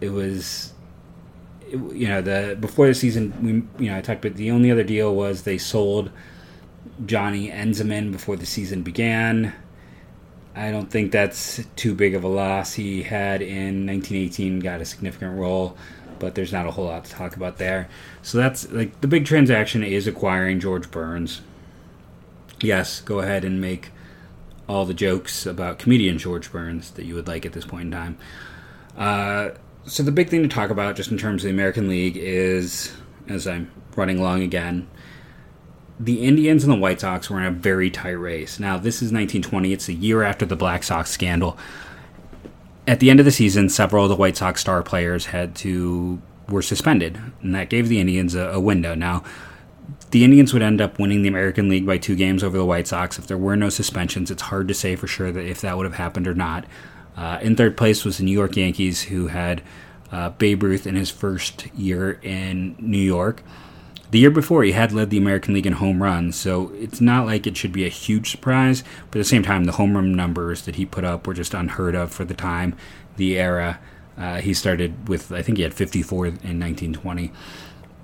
it 0.00 0.10
was 0.10 0.72
you 1.70 2.08
know 2.08 2.20
the 2.20 2.56
before 2.58 2.86
the 2.86 2.94
season 2.94 3.32
we 3.42 3.84
you 3.84 3.90
know 3.90 3.98
I 3.98 4.00
talked 4.00 4.24
about 4.24 4.36
the 4.36 4.50
only 4.50 4.70
other 4.70 4.84
deal 4.84 5.14
was 5.14 5.42
they 5.42 5.58
sold 5.58 6.10
Johnny 7.06 7.50
Enzmann 7.50 8.12
before 8.12 8.36
the 8.36 8.46
season 8.46 8.82
began. 8.82 9.52
I 10.54 10.72
don't 10.72 10.90
think 10.90 11.12
that's 11.12 11.64
too 11.76 11.94
big 11.94 12.14
of 12.14 12.24
a 12.24 12.28
loss. 12.28 12.74
He 12.74 13.04
had 13.04 13.42
in 13.42 13.86
1918 13.86 14.58
got 14.58 14.80
a 14.80 14.84
significant 14.84 15.38
role, 15.38 15.76
but 16.18 16.34
there's 16.34 16.52
not 16.52 16.66
a 16.66 16.72
whole 16.72 16.86
lot 16.86 17.04
to 17.04 17.10
talk 17.12 17.36
about 17.36 17.58
there. 17.58 17.88
So 18.22 18.38
that's 18.38 18.70
like 18.72 19.00
the 19.00 19.06
big 19.06 19.24
transaction 19.24 19.84
is 19.84 20.06
acquiring 20.06 20.58
George 20.58 20.90
Burns. 20.90 21.42
Yes, 22.60 23.00
go 23.00 23.20
ahead 23.20 23.44
and 23.44 23.60
make 23.60 23.90
all 24.68 24.84
the 24.84 24.94
jokes 24.94 25.46
about 25.46 25.78
comedian 25.78 26.18
George 26.18 26.50
Burns 26.50 26.90
that 26.92 27.04
you 27.04 27.14
would 27.14 27.28
like 27.28 27.46
at 27.46 27.52
this 27.52 27.64
point 27.64 27.86
in 27.86 27.90
time. 27.92 28.18
Uh, 28.96 29.50
so 29.88 30.02
the 30.02 30.12
big 30.12 30.28
thing 30.28 30.42
to 30.42 30.48
talk 30.48 30.70
about, 30.70 30.96
just 30.96 31.10
in 31.10 31.18
terms 31.18 31.42
of 31.42 31.48
the 31.48 31.54
American 31.54 31.88
League, 31.88 32.16
is 32.16 32.92
as 33.28 33.46
I'm 33.46 33.70
running 33.96 34.18
along 34.18 34.42
again, 34.42 34.88
the 36.00 36.24
Indians 36.24 36.62
and 36.62 36.72
the 36.72 36.78
White 36.78 37.00
Sox 37.00 37.28
were 37.28 37.38
in 37.38 37.46
a 37.46 37.50
very 37.50 37.90
tight 37.90 38.10
race. 38.10 38.60
Now 38.60 38.78
this 38.78 38.96
is 38.96 39.12
1920; 39.12 39.72
it's 39.72 39.88
a 39.88 39.92
year 39.92 40.22
after 40.22 40.46
the 40.46 40.56
Black 40.56 40.82
Sox 40.84 41.10
scandal. 41.10 41.58
At 42.86 43.00
the 43.00 43.10
end 43.10 43.20
of 43.20 43.26
the 43.26 43.32
season, 43.32 43.68
several 43.68 44.04
of 44.04 44.08
the 44.08 44.16
White 44.16 44.36
Sox 44.36 44.60
star 44.60 44.82
players 44.82 45.26
had 45.26 45.54
to 45.56 46.22
were 46.48 46.62
suspended, 46.62 47.20
and 47.42 47.54
that 47.54 47.68
gave 47.68 47.88
the 47.88 48.00
Indians 48.00 48.34
a, 48.34 48.48
a 48.48 48.60
window. 48.60 48.94
Now, 48.94 49.22
the 50.10 50.24
Indians 50.24 50.52
would 50.52 50.62
end 50.62 50.80
up 50.80 50.98
winning 50.98 51.22
the 51.22 51.28
American 51.28 51.68
League 51.68 51.86
by 51.86 51.98
two 51.98 52.16
games 52.16 52.42
over 52.42 52.56
the 52.56 52.64
White 52.64 52.86
Sox 52.86 53.18
if 53.18 53.26
there 53.26 53.36
were 53.36 53.56
no 53.56 53.68
suspensions. 53.68 54.30
It's 54.30 54.42
hard 54.42 54.68
to 54.68 54.74
say 54.74 54.96
for 54.96 55.06
sure 55.06 55.30
that 55.32 55.44
if 55.44 55.60
that 55.60 55.76
would 55.76 55.84
have 55.84 55.96
happened 55.96 56.26
or 56.26 56.34
not. 56.34 56.64
Uh, 57.18 57.40
in 57.42 57.56
third 57.56 57.76
place 57.76 58.04
was 58.04 58.18
the 58.18 58.24
New 58.24 58.32
York 58.32 58.56
Yankees, 58.56 59.02
who 59.02 59.26
had 59.26 59.60
uh, 60.12 60.30
Babe 60.30 60.62
Ruth 60.62 60.86
in 60.86 60.94
his 60.94 61.10
first 61.10 61.66
year 61.74 62.20
in 62.22 62.76
New 62.78 62.96
York. 62.96 63.42
The 64.12 64.20
year 64.20 64.30
before, 64.30 64.62
he 64.62 64.72
had 64.72 64.92
led 64.92 65.10
the 65.10 65.18
American 65.18 65.52
League 65.52 65.66
in 65.66 65.74
home 65.74 66.00
runs, 66.00 66.36
so 66.36 66.72
it's 66.76 67.00
not 67.00 67.26
like 67.26 67.44
it 67.44 67.56
should 67.56 67.72
be 67.72 67.84
a 67.84 67.90
huge 67.90 68.30
surprise. 68.30 68.84
But 69.10 69.18
at 69.18 69.22
the 69.22 69.28
same 69.28 69.42
time, 69.42 69.64
the 69.64 69.72
home 69.72 69.96
run 69.96 70.12
numbers 70.12 70.62
that 70.62 70.76
he 70.76 70.86
put 70.86 71.04
up 71.04 71.26
were 71.26 71.34
just 71.34 71.54
unheard 71.54 71.96
of 71.96 72.12
for 72.12 72.24
the 72.24 72.34
time, 72.34 72.76
the 73.16 73.36
era. 73.36 73.80
Uh, 74.16 74.36
he 74.40 74.54
started 74.54 75.08
with, 75.08 75.32
I 75.32 75.42
think 75.42 75.58
he 75.58 75.64
had 75.64 75.74
54 75.74 76.26
in 76.26 76.32
1920. 76.32 77.32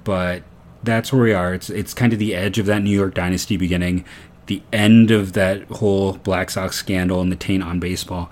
But 0.03 0.43
that's 0.83 1.13
where 1.13 1.23
we 1.23 1.33
are. 1.33 1.55
It's 1.55 1.71
it's 1.71 1.95
kind 1.95 2.13
of 2.13 2.19
the 2.19 2.35
edge 2.35 2.59
of 2.59 2.67
that 2.67 2.83
New 2.83 2.91
York 2.91 3.15
dynasty 3.15 3.57
beginning, 3.57 4.05
the 4.47 4.61
end 4.73 5.11
of 5.11 5.33
that 5.33 5.63
whole 5.65 6.15
Black 6.15 6.51
Sox 6.51 6.77
scandal 6.77 7.21
and 7.21 7.33
the 7.33 7.37
taint 7.37 7.63
on 7.63 7.81
baseball. 7.81 8.31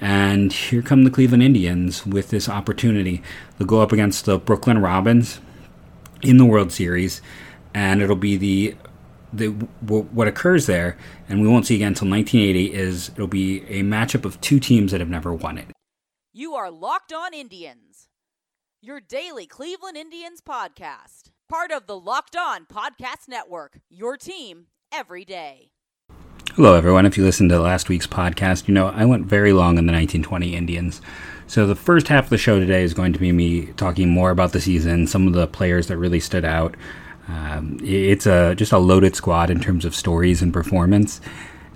And 0.00 0.52
here 0.52 0.82
come 0.82 1.04
the 1.04 1.10
Cleveland 1.10 1.42
Indians 1.42 2.06
with 2.06 2.30
this 2.30 2.48
opportunity. 2.48 3.22
They'll 3.58 3.66
go 3.66 3.80
up 3.80 3.92
against 3.92 4.24
the 4.24 4.38
Brooklyn 4.38 4.78
Robins 4.78 5.40
in 6.22 6.36
the 6.36 6.44
World 6.44 6.72
Series, 6.72 7.22
and 7.72 8.02
it'll 8.02 8.16
be 8.16 8.36
the 8.36 8.76
the 9.32 9.48
what 9.48 10.28
occurs 10.28 10.66
there, 10.66 10.96
and 11.28 11.40
we 11.40 11.48
won't 11.48 11.66
see 11.66 11.76
again 11.76 11.88
until 11.88 12.08
1980. 12.08 12.72
Is 12.72 13.10
it'll 13.10 13.26
be 13.26 13.62
a 13.62 13.82
matchup 13.82 14.24
of 14.24 14.40
two 14.40 14.60
teams 14.60 14.92
that 14.92 15.00
have 15.00 15.10
never 15.10 15.32
won 15.32 15.58
it. 15.58 15.68
You 16.32 16.54
are 16.54 16.70
locked 16.70 17.12
on 17.12 17.32
Indians, 17.32 18.08
your 18.80 19.00
daily 19.00 19.46
Cleveland 19.46 19.96
Indians 19.96 20.40
podcast, 20.40 21.30
part 21.48 21.70
of 21.70 21.86
the 21.86 21.98
Locked 21.98 22.36
On 22.36 22.66
Podcast 22.66 23.28
Network. 23.28 23.78
Your 23.88 24.16
team 24.16 24.66
every 24.92 25.24
day. 25.24 25.73
Hello, 26.56 26.76
everyone. 26.76 27.04
If 27.04 27.18
you 27.18 27.24
listened 27.24 27.50
to 27.50 27.58
last 27.58 27.88
week's 27.88 28.06
podcast, 28.06 28.68
you 28.68 28.74
know 28.74 28.86
I 28.86 29.04
went 29.06 29.26
very 29.26 29.52
long 29.52 29.76
on 29.76 29.86
the 29.86 29.92
1920 29.92 30.54
Indians. 30.54 31.02
So 31.48 31.66
the 31.66 31.74
first 31.74 32.06
half 32.06 32.26
of 32.26 32.30
the 32.30 32.38
show 32.38 32.60
today 32.60 32.84
is 32.84 32.94
going 32.94 33.12
to 33.12 33.18
be 33.18 33.32
me 33.32 33.72
talking 33.72 34.08
more 34.08 34.30
about 34.30 34.52
the 34.52 34.60
season, 34.60 35.08
some 35.08 35.26
of 35.26 35.32
the 35.32 35.48
players 35.48 35.88
that 35.88 35.96
really 35.96 36.20
stood 36.20 36.44
out. 36.44 36.76
Um, 37.26 37.80
it's 37.82 38.26
a 38.26 38.54
just 38.54 38.70
a 38.70 38.78
loaded 38.78 39.16
squad 39.16 39.50
in 39.50 39.58
terms 39.58 39.84
of 39.84 39.96
stories 39.96 40.42
and 40.42 40.52
performance. 40.52 41.20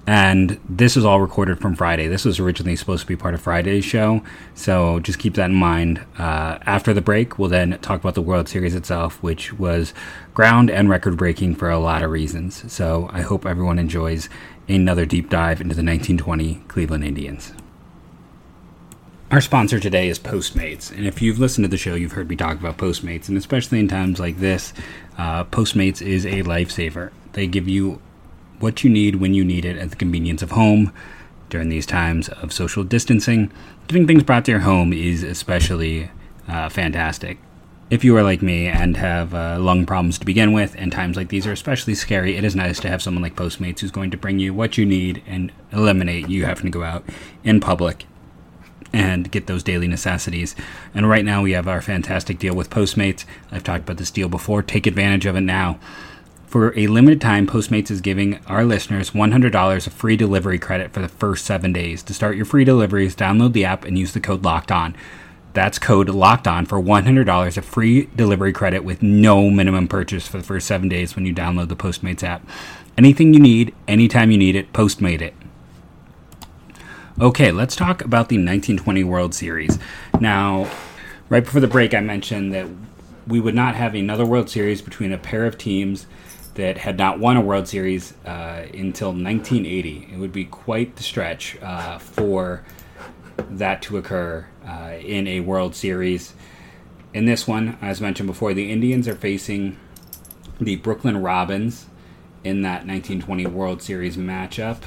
And 0.06 0.60
this 0.68 0.96
is 0.96 1.04
all 1.04 1.20
recorded 1.20 1.58
from 1.58 1.74
Friday. 1.74 2.06
This 2.06 2.24
was 2.24 2.38
originally 2.38 2.76
supposed 2.76 3.02
to 3.02 3.06
be 3.06 3.16
part 3.16 3.34
of 3.34 3.42
Friday's 3.42 3.84
show, 3.84 4.22
so 4.54 5.00
just 5.00 5.18
keep 5.18 5.34
that 5.34 5.50
in 5.50 5.56
mind. 5.56 6.02
Uh, 6.16 6.58
after 6.64 6.94
the 6.94 7.02
break, 7.02 7.38
we'll 7.38 7.50
then 7.50 7.78
talk 7.82 8.00
about 8.00 8.14
the 8.14 8.22
World 8.22 8.48
Series 8.48 8.74
itself, 8.74 9.22
which 9.22 9.52
was 9.58 9.92
ground 10.32 10.70
and 10.70 10.88
record 10.88 11.18
breaking 11.18 11.56
for 11.56 11.68
a 11.68 11.78
lot 11.78 12.02
of 12.02 12.10
reasons. 12.10 12.72
So 12.72 13.10
I 13.12 13.20
hope 13.20 13.44
everyone 13.44 13.78
enjoys 13.78 14.30
another 14.68 15.06
deep 15.06 15.30
dive 15.30 15.60
into 15.60 15.74
the 15.74 15.82
1920 15.82 16.62
Cleveland 16.68 17.04
Indians. 17.04 17.52
Our 19.30 19.40
sponsor 19.40 19.78
today 19.78 20.08
is 20.08 20.18
Postmates, 20.18 20.90
and 20.90 21.06
if 21.06 21.20
you've 21.20 21.38
listened 21.38 21.64
to 21.64 21.68
the 21.68 21.76
show, 21.76 21.94
you've 21.94 22.12
heard 22.12 22.30
me 22.30 22.36
talk 22.36 22.58
about 22.58 22.78
Postmates, 22.78 23.28
and 23.28 23.36
especially 23.36 23.78
in 23.78 23.86
times 23.86 24.18
like 24.18 24.38
this, 24.38 24.72
uh, 25.18 25.44
Postmates 25.44 26.00
is 26.00 26.24
a 26.24 26.42
lifesaver. 26.44 27.10
They 27.32 27.46
give 27.46 27.68
you 27.68 28.00
what 28.58 28.82
you 28.82 28.90
need 28.90 29.16
when 29.16 29.34
you 29.34 29.44
need 29.44 29.64
it 29.64 29.76
at 29.76 29.90
the 29.90 29.96
convenience 29.96 30.42
of 30.42 30.52
home 30.52 30.92
during 31.50 31.68
these 31.68 31.86
times 31.86 32.28
of 32.30 32.52
social 32.52 32.84
distancing. 32.84 33.52
Getting 33.86 34.06
things 34.06 34.22
brought 34.22 34.46
to 34.46 34.50
your 34.50 34.60
home 34.60 34.92
is 34.92 35.22
especially 35.22 36.10
uh, 36.48 36.68
fantastic. 36.70 37.38
If 37.90 38.04
you 38.04 38.16
are 38.16 38.22
like 38.22 38.42
me 38.42 38.66
and 38.66 38.96
have 38.96 39.32
uh, 39.34 39.58
lung 39.58 39.86
problems 39.86 40.18
to 40.18 40.26
begin 40.26 40.52
with, 40.52 40.74
and 40.76 40.92
times 40.92 41.16
like 41.16 41.28
these 41.28 41.46
are 41.46 41.52
especially 41.52 41.94
scary, 41.94 42.36
it 42.36 42.44
is 42.44 42.54
nice 42.54 42.78
to 42.80 42.88
have 42.88 43.02
someone 43.02 43.22
like 43.22 43.34
Postmates 43.34 43.80
who's 43.80 43.90
going 43.90 44.10
to 44.10 44.16
bring 44.16 44.38
you 44.38 44.52
what 44.52 44.76
you 44.76 44.84
need 44.84 45.22
and 45.26 45.52
eliminate 45.72 46.28
you 46.28 46.44
having 46.44 46.66
to 46.66 46.70
go 46.70 46.82
out 46.82 47.04
in 47.44 47.60
public 47.60 48.04
and 48.92 49.30
get 49.30 49.46
those 49.46 49.62
daily 49.62 49.88
necessities. 49.88 50.54
And 50.94 51.08
right 51.08 51.24
now, 51.24 51.42
we 51.42 51.52
have 51.52 51.68
our 51.68 51.80
fantastic 51.80 52.38
deal 52.38 52.54
with 52.54 52.70
Postmates. 52.70 53.24
I've 53.50 53.64
talked 53.64 53.84
about 53.84 53.96
this 53.98 54.10
deal 54.10 54.28
before. 54.28 54.62
Take 54.62 54.86
advantage 54.86 55.26
of 55.26 55.36
it 55.36 55.42
now. 55.42 55.78
For 56.46 56.76
a 56.78 56.86
limited 56.86 57.20
time, 57.20 57.46
Postmates 57.46 57.90
is 57.90 58.00
giving 58.00 58.40
our 58.46 58.64
listeners 58.64 59.10
$100 59.10 59.86
of 59.86 59.92
free 59.92 60.16
delivery 60.16 60.58
credit 60.58 60.92
for 60.92 61.00
the 61.00 61.08
first 61.08 61.44
seven 61.44 61.74
days. 61.74 62.02
To 62.04 62.14
start 62.14 62.36
your 62.36 62.46
free 62.46 62.64
deliveries, 62.64 63.14
download 63.14 63.52
the 63.52 63.66
app 63.66 63.84
and 63.84 63.98
use 63.98 64.12
the 64.12 64.20
code 64.20 64.42
LOCKED 64.42 64.72
ON. 64.72 64.96
That's 65.54 65.78
code 65.78 66.08
LOCKED 66.08 66.46
ON 66.46 66.66
for 66.66 66.80
$100 66.80 67.56
of 67.56 67.64
free 67.64 68.08
delivery 68.14 68.52
credit 68.52 68.84
with 68.84 69.02
no 69.02 69.50
minimum 69.50 69.88
purchase 69.88 70.28
for 70.28 70.38
the 70.38 70.44
first 70.44 70.66
seven 70.66 70.88
days 70.88 71.16
when 71.16 71.26
you 71.26 71.34
download 71.34 71.68
the 71.68 71.76
Postmates 71.76 72.22
app. 72.22 72.46
Anything 72.96 73.32
you 73.32 73.40
need, 73.40 73.74
anytime 73.86 74.30
you 74.30 74.38
need 74.38 74.54
it, 74.54 74.72
Postmate 74.72 75.20
it. 75.20 75.34
Okay, 77.20 77.50
let's 77.50 77.74
talk 77.74 78.02
about 78.02 78.28
the 78.28 78.36
1920 78.36 79.02
World 79.04 79.34
Series. 79.34 79.78
Now, 80.20 80.70
right 81.28 81.42
before 81.42 81.60
the 81.60 81.66
break, 81.66 81.92
I 81.92 82.00
mentioned 82.00 82.52
that 82.54 82.68
we 83.26 83.40
would 83.40 83.54
not 83.54 83.74
have 83.74 83.94
another 83.94 84.24
World 84.24 84.48
Series 84.48 84.82
between 84.82 85.12
a 85.12 85.18
pair 85.18 85.44
of 85.44 85.58
teams 85.58 86.06
that 86.54 86.78
had 86.78 86.96
not 86.96 87.18
won 87.18 87.36
a 87.36 87.40
World 87.40 87.66
Series 87.68 88.14
uh, 88.24 88.66
until 88.72 89.08
1980. 89.08 90.10
It 90.12 90.18
would 90.18 90.32
be 90.32 90.44
quite 90.44 90.96
the 90.96 91.02
stretch 91.02 91.56
uh, 91.62 91.98
for 91.98 92.64
that 93.50 93.82
to 93.82 93.96
occur 93.96 94.46
uh, 94.68 94.92
in 95.00 95.26
a 95.26 95.40
World 95.40 95.74
Series. 95.74 96.34
In 97.14 97.24
this 97.24 97.48
one, 97.48 97.78
as 97.80 98.00
mentioned 98.00 98.26
before, 98.26 98.52
the 98.52 98.70
Indians 98.70 99.08
are 99.08 99.14
facing 99.14 99.78
the 100.60 100.76
Brooklyn 100.76 101.22
Robins 101.22 101.86
in 102.44 102.62
that 102.62 102.86
1920 102.86 103.46
World 103.46 103.82
Series 103.82 104.16
matchup. 104.16 104.82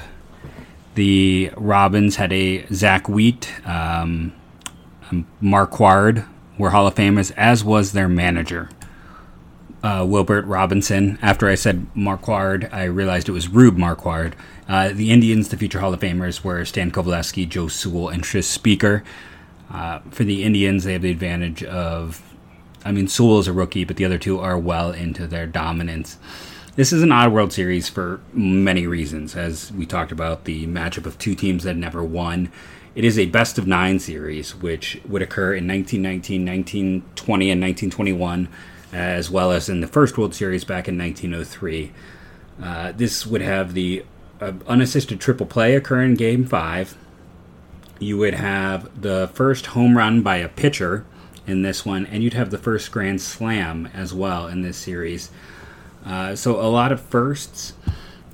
The 0.94 1.50
Robins 1.56 2.16
had 2.16 2.32
a 2.32 2.66
Zack 2.72 3.08
Wheat, 3.08 3.50
um, 3.66 4.32
Marquard 5.40 6.24
were 6.58 6.70
Hall 6.70 6.86
of 6.86 6.94
Famers, 6.94 7.32
as 7.36 7.64
was 7.64 7.92
their 7.92 8.08
manager, 8.08 8.68
uh, 9.82 10.04
Wilbert 10.08 10.44
Robinson. 10.46 11.18
After 11.22 11.48
I 11.48 11.54
said 11.54 11.86
Marquard, 11.94 12.68
I 12.72 12.84
realized 12.84 13.28
it 13.28 13.32
was 13.32 13.48
Rube 13.48 13.76
Marquard. 13.76 14.36
Uh, 14.68 14.90
the 14.92 15.10
Indians, 15.10 15.48
the 15.48 15.56
future 15.56 15.80
Hall 15.80 15.92
of 15.92 16.00
Famers, 16.00 16.44
were 16.44 16.64
Stan 16.64 16.90
Coveleski, 16.90 17.48
Joe 17.48 17.68
Sewell, 17.68 18.08
and 18.08 18.22
Tris 18.22 18.46
Speaker. 18.46 19.02
Uh, 19.72 20.00
for 20.10 20.24
the 20.24 20.44
Indians, 20.44 20.84
they 20.84 20.92
have 20.92 21.02
the 21.02 21.10
advantage 21.10 21.64
of, 21.64 22.22
I 22.84 22.92
mean, 22.92 23.08
Sewell 23.08 23.38
is 23.38 23.48
a 23.48 23.52
rookie, 23.52 23.84
but 23.84 23.96
the 23.96 24.04
other 24.04 24.18
two 24.18 24.38
are 24.38 24.58
well 24.58 24.92
into 24.92 25.26
their 25.26 25.46
dominance. 25.46 26.18
This 26.76 26.92
is 26.92 27.02
an 27.02 27.12
odd 27.12 27.32
World 27.32 27.52
Series 27.52 27.88
for 27.88 28.20
many 28.32 28.86
reasons, 28.86 29.34
as 29.34 29.72
we 29.72 29.86
talked 29.86 30.12
about 30.12 30.44
the 30.44 30.66
matchup 30.66 31.06
of 31.06 31.18
two 31.18 31.34
teams 31.34 31.64
that 31.64 31.76
never 31.76 32.04
won. 32.04 32.52
It 32.94 33.04
is 33.04 33.18
a 33.18 33.26
best 33.26 33.58
of 33.58 33.66
nine 33.66 33.98
series, 33.98 34.54
which 34.54 35.00
would 35.08 35.22
occur 35.22 35.54
in 35.54 35.66
1919, 35.66 36.44
1920, 36.44 37.50
and 37.50 37.60
1921, 37.60 38.48
as 38.92 39.30
well 39.30 39.52
as 39.52 39.70
in 39.70 39.80
the 39.80 39.86
first 39.86 40.18
World 40.18 40.34
Series 40.34 40.64
back 40.64 40.88
in 40.88 40.98
1903. 40.98 41.92
Uh, 42.62 42.92
this 42.92 43.26
would 43.26 43.40
have 43.40 43.72
the 43.72 44.04
uh, 44.40 44.52
unassisted 44.66 45.20
triple 45.20 45.46
play 45.46 45.74
occur 45.74 46.02
in 46.02 46.14
Game 46.14 46.44
5. 46.44 46.96
You 48.02 48.18
would 48.18 48.34
have 48.34 49.00
the 49.00 49.30
first 49.32 49.66
home 49.66 49.96
run 49.96 50.22
by 50.22 50.38
a 50.38 50.48
pitcher 50.48 51.06
in 51.46 51.62
this 51.62 51.86
one, 51.86 52.04
and 52.06 52.22
you'd 52.24 52.34
have 52.34 52.50
the 52.50 52.58
first 52.58 52.90
grand 52.90 53.20
slam 53.20 53.88
as 53.94 54.12
well 54.12 54.48
in 54.48 54.62
this 54.62 54.76
series. 54.76 55.30
Uh, 56.04 56.34
so 56.34 56.60
a 56.60 56.66
lot 56.66 56.90
of 56.90 57.00
firsts. 57.00 57.74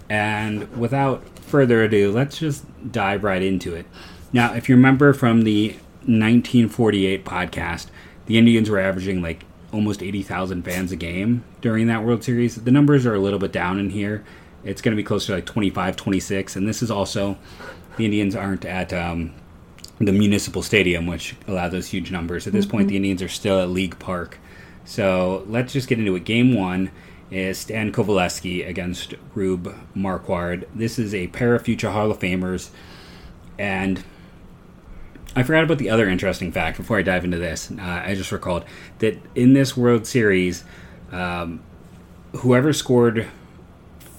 And 0.09 0.75
without 0.75 1.23
further 1.41 1.83
ado, 1.83 2.11
let's 2.11 2.39
just 2.39 2.65
dive 2.91 3.23
right 3.23 3.43
into 3.43 3.75
it. 3.75 3.85
Now, 4.33 4.55
if 4.55 4.71
you 4.71 4.75
remember 4.75 5.13
from 5.13 5.43
the 5.43 5.73
1948 6.07 7.27
podcast, 7.27 7.89
the 8.25 8.39
Indians 8.39 8.71
were 8.71 8.79
averaging 8.79 9.21
like 9.21 9.45
almost 9.71 10.03
80,000 10.03 10.63
fans 10.63 10.93
a 10.93 10.97
game 10.97 11.45
during 11.61 11.89
that 11.89 12.05
World 12.05 12.25
Series. 12.25 12.57
The 12.57 12.71
numbers 12.71 13.05
are 13.05 13.15
a 13.15 13.21
little 13.21 13.39
bit 13.39 13.53
down 13.53 13.79
in 13.79 13.91
here. 13.91 14.25
It's 14.65 14.81
going 14.81 14.93
to 14.93 14.97
be 14.97 15.05
closer 15.07 15.27
to 15.27 15.35
like 15.35 15.47
25, 15.47 15.95
26. 15.95 16.57
And 16.57 16.67
this 16.67 16.83
is 16.83 16.91
also, 16.91 17.37
the 17.99 18.07
Indians 18.07 18.35
aren't 18.35 18.65
at 18.65 18.95
um, 18.95 19.35
the 19.99 20.13
municipal 20.13 20.63
stadium, 20.63 21.07
which 21.07 21.35
allows 21.47 21.73
those 21.73 21.89
huge 21.89 22.11
numbers. 22.11 22.47
At 22.47 22.53
this 22.53 22.67
mm-hmm. 22.67 22.77
point, 22.77 22.89
the 22.89 22.97
Indians 22.97 23.23
are 23.23 23.29
still 23.29 23.61
at 23.61 23.69
League 23.69 23.99
Park. 23.99 24.39
So 24.85 25.45
let's 25.49 25.73
just 25.73 25.89
get 25.89 25.99
into 25.99 26.15
it. 26.17 26.25
Game 26.25 26.55
one 26.55 26.91
is 27.31 27.59
Stan 27.59 27.93
Coveleski 27.93 28.67
against 28.67 29.15
Rube 29.35 29.75
Marquard. 29.95 30.67
This 30.75 30.99
is 30.99 31.15
a 31.15 31.27
pair 31.29 31.55
of 31.55 31.63
future 31.63 31.91
Hall 31.91 32.11
of 32.11 32.19
Famers, 32.19 32.71
and 33.59 34.03
I 35.37 35.43
forgot 35.43 35.65
about 35.65 35.79
the 35.79 35.91
other 35.91 36.09
interesting 36.09 36.53
fact 36.53 36.79
before 36.79 36.99
I 36.99 37.03
dive 37.03 37.25
into 37.25 37.39
this. 37.39 37.71
Uh, 37.71 38.03
I 38.05 38.15
just 38.15 38.33
recalled 38.33 38.65
that 39.01 39.21
in 39.35 39.53
this 39.53 39.77
World 39.77 40.07
Series, 40.07 40.65
um, 41.13 41.61
whoever 42.37 42.73
scored 42.73 43.29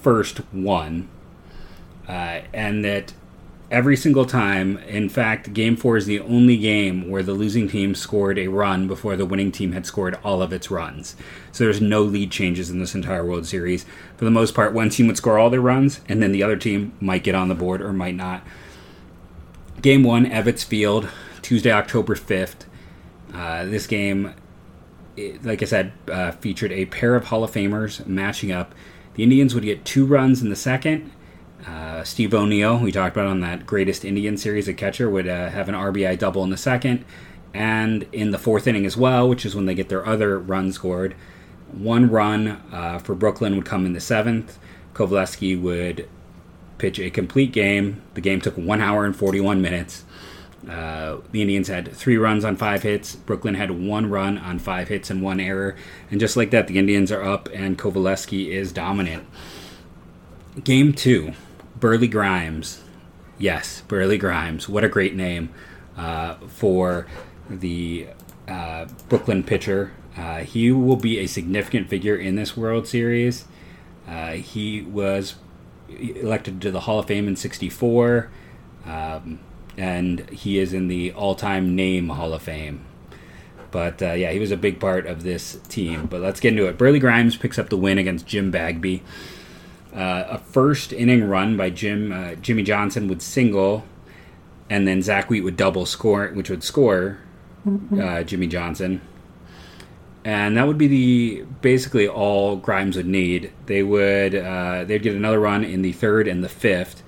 first 0.02 0.42
won, 0.54 1.10
uh, 2.08 2.42
and 2.54 2.86
that 2.86 3.14
every 3.72 3.96
single 3.96 4.26
time. 4.26 4.78
In 4.80 5.10
fact, 5.10 5.54
game 5.54 5.76
four 5.76 5.98
is 5.98 6.06
the 6.06 6.20
only 6.22 6.58
game 6.58 7.10
where 7.10 7.24
the 7.24 7.34
losing 7.34 7.68
team 7.68 7.96
scored 7.96 8.40
a 8.40 8.48
run 8.48 8.88
before 8.88 9.16
the 9.16 9.26
winning 9.26 9.52
team 9.52 9.74
had 9.74 9.86
scored 9.86 10.18
all 10.24 10.42
of 10.42 10.52
its 10.52 10.72
runs. 10.72 11.16
So 11.52 11.64
there's 11.64 11.82
no 11.82 12.02
lead 12.02 12.32
changes 12.32 12.70
in 12.70 12.80
this 12.80 12.96
entire 12.96 13.26
World 13.26 13.46
Series. 13.46 13.86
For 14.18 14.26
the 14.26 14.32
most 14.32 14.56
part, 14.56 14.74
one 14.74 14.90
team 14.90 15.08
would 15.08 15.18
score 15.18 15.38
all 15.38 15.50
their 15.50 15.62
runs, 15.62 16.02
and 16.08 16.22
then 16.22 16.32
the 16.32 16.44
other 16.44 16.58
team 16.58 16.94
might 17.00 17.24
get 17.24 17.36
on 17.36 17.48
the 17.48 17.56
board 17.56 17.82
or 17.82 17.94
might 17.94 18.16
not. 18.16 18.44
Game 19.82 20.04
one, 20.04 20.26
Ebbets 20.26 20.66
Field, 20.66 21.08
Tuesday, 21.42 21.72
October 21.72 22.16
5th. 22.16 22.66
Uh, 23.34 23.66
this 23.66 23.88
game, 23.88 24.34
like 25.44 25.62
I 25.62 25.66
said, 25.66 25.94
uh, 26.12 26.32
featured 26.32 26.72
a 26.72 26.86
pair 26.86 27.16
of 27.16 27.26
Hall 27.26 27.44
of 27.44 27.52
Famers 27.52 28.06
matching 28.06 28.52
up. 28.52 28.74
The 29.14 29.24
Indians 29.24 29.54
would 29.54 29.64
get 29.64 29.86
two 29.86 30.06
runs 30.06 30.42
in 30.42 30.50
the 30.50 30.56
second 30.56 31.12
uh, 31.68 32.04
Steve 32.04 32.34
O'Neill, 32.34 32.80
we 32.80 32.92
talked 32.92 33.16
about 33.16 33.28
on 33.28 33.42
that 33.42 33.66
greatest 33.66 34.06
Indian 34.06 34.38
series, 34.38 34.68
a 34.68 34.74
catcher, 34.74 35.10
would 35.10 35.28
uh, 35.28 35.50
have 35.50 35.70
an 35.70 35.76
RBI 35.76 36.18
double 36.18 36.44
in 36.44 36.50
the 36.50 36.58
second, 36.58 37.04
and 37.54 38.06
in 38.12 38.32
the 38.32 38.38
fourth 38.38 38.68
inning 38.68 38.86
as 38.86 38.96
well, 38.96 39.28
which 39.28 39.46
is 39.46 39.56
when 39.56 39.66
they 39.66 39.76
get 39.76 39.90
their 39.90 40.06
other 40.06 40.40
run 40.40 40.72
scored. 40.72 41.16
One 41.72 42.10
run 42.10 42.62
uh, 42.72 43.00
for 43.00 43.14
Brooklyn 43.14 43.56
would 43.56 43.66
come 43.66 43.86
in 43.86 43.94
the 43.94 44.00
seventh. 44.00 44.58
Coveleski 44.94 45.60
would 45.60 46.08
pitch 46.78 47.00
a 47.00 47.10
complete 47.10 47.52
game. 47.52 48.02
The 48.14 48.22
game 48.22 48.42
took 48.42 48.58
one 48.58 48.82
hour 48.82 49.06
and 49.06 49.16
41 49.16 49.62
minutes. 49.62 50.06
Uh, 50.68 51.18
the 51.32 51.42
Indians 51.42 51.68
had 51.68 51.92
three 51.94 52.18
runs 52.18 52.44
on 52.44 52.56
five 52.56 52.84
hits. 52.84 53.16
Brooklyn 53.16 53.56
had 53.56 53.72
one 53.72 54.10
run 54.10 54.38
on 54.38 54.60
five 54.60 54.88
hits 54.88 55.10
and 55.10 55.22
one 55.22 55.40
error. 55.40 55.76
And 56.12 56.20
just 56.20 56.36
like 56.36 56.52
that, 56.52 56.68
the 56.68 56.78
Indians 56.78 57.12
are 57.12 57.24
up, 57.24 57.50
and 57.54 57.78
Coveleski 57.78 58.50
is 58.50 58.72
dominant. 58.72 59.26
Game 60.64 60.94
two. 60.94 61.34
Burleigh 61.80 62.08
Grimes. 62.08 62.82
Yes, 63.38 63.82
Burleigh 63.88 64.18
Grimes. 64.18 64.68
What 64.68 64.84
a 64.84 64.90
great 64.90 65.16
name 65.16 65.50
uh, 65.98 66.36
for 66.48 67.08
the 67.50 68.08
uh, 68.48 68.86
Brooklyn 69.08 69.44
pitcher. 69.44 69.92
Uh, 70.18 70.40
he 70.40 70.72
will 70.72 70.98
be 70.98 71.20
a 71.20 71.28
significant 71.28 71.88
figure 71.90 72.16
in 72.16 72.36
this 72.36 72.58
World 72.58 72.88
Series. 72.88 73.46
Uh, 74.08 74.34
he 74.34 74.82
was 74.82 75.36
elected 75.88 76.62
to 76.62 76.72
the 76.72 76.82
Hall 76.82 77.00
of 77.00 77.06
Fame 77.06 77.28
in 77.28 77.36
64, 77.36 78.30
um, 78.86 79.40
and 79.78 80.30
he 80.30 80.60
is 80.60 80.74
in 80.74 80.88
the 80.88 81.14
all 81.14 81.36
time 81.36 81.76
name 81.76 82.10
Hall 82.10 82.34
of 82.34 82.42
Fame. 82.42 82.86
But 83.72 84.02
uh, 84.02 84.14
yeah, 84.14 84.32
he 84.32 84.40
was 84.40 84.52
a 84.52 84.58
big 84.58 84.80
part 84.80 85.06
of 85.06 85.24
this 85.24 85.60
team. 85.70 86.08
But 86.08 86.22
let's 86.22 86.40
get 86.40 86.54
into 86.54 86.68
it. 86.68 86.78
Burleigh 86.78 87.00
Grimes 87.00 87.38
picks 87.38 87.60
up 87.60 87.70
the 87.70 87.78
win 87.78 87.98
against 87.98 88.26
Jim 88.26 88.52
Bagby. 88.52 89.04
Uh, 89.94 90.26
a 90.30 90.38
first 90.38 90.94
inning 90.94 91.28
run 91.28 91.58
by 91.58 91.70
Jim 91.72 92.12
uh, 92.12 92.36
Jimmy 92.36 92.62
Johnson 92.62 93.08
would 93.08 93.24
single, 93.24 93.86
and 94.70 94.88
then 94.88 95.02
Zack 95.02 95.32
Wheat 95.32 95.42
would 95.42 95.58
double 95.58 95.88
score, 95.88 96.28
which 96.28 96.50
would 96.50 96.64
score 96.64 97.18
mm-hmm. 97.68 98.00
uh, 98.00 98.22
Jimmy 98.22 98.46
Johnson, 98.46 99.02
and 100.24 100.56
that 100.58 100.68
would 100.68 100.78
be 100.78 100.88
the 100.88 101.46
basically 101.62 102.08
all 102.08 102.56
Grimes 102.56 102.98
would 102.98 103.08
need. 103.08 103.52
They 103.66 103.82
would 103.82 104.36
uh, 104.36 104.84
they'd 104.84 105.02
get 105.02 105.16
another 105.16 105.40
run 105.40 105.64
in 105.64 105.82
the 105.82 105.92
third 105.92 106.28
and 106.28 106.44
the 106.44 106.50
fifth, 106.50 107.02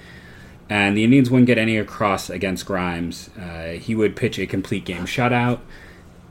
and 0.68 0.98
the 0.98 1.04
Indians 1.04 1.30
wouldn't 1.30 1.46
get 1.48 1.60
any 1.60 1.78
across 1.78 2.32
against 2.32 2.66
Grimes. 2.66 3.30
Uh, 3.40 3.74
he 3.74 3.94
would 3.94 4.16
pitch 4.16 4.40
a 4.40 4.48
complete 4.48 4.86
game 4.86 5.06
shutout 5.06 5.60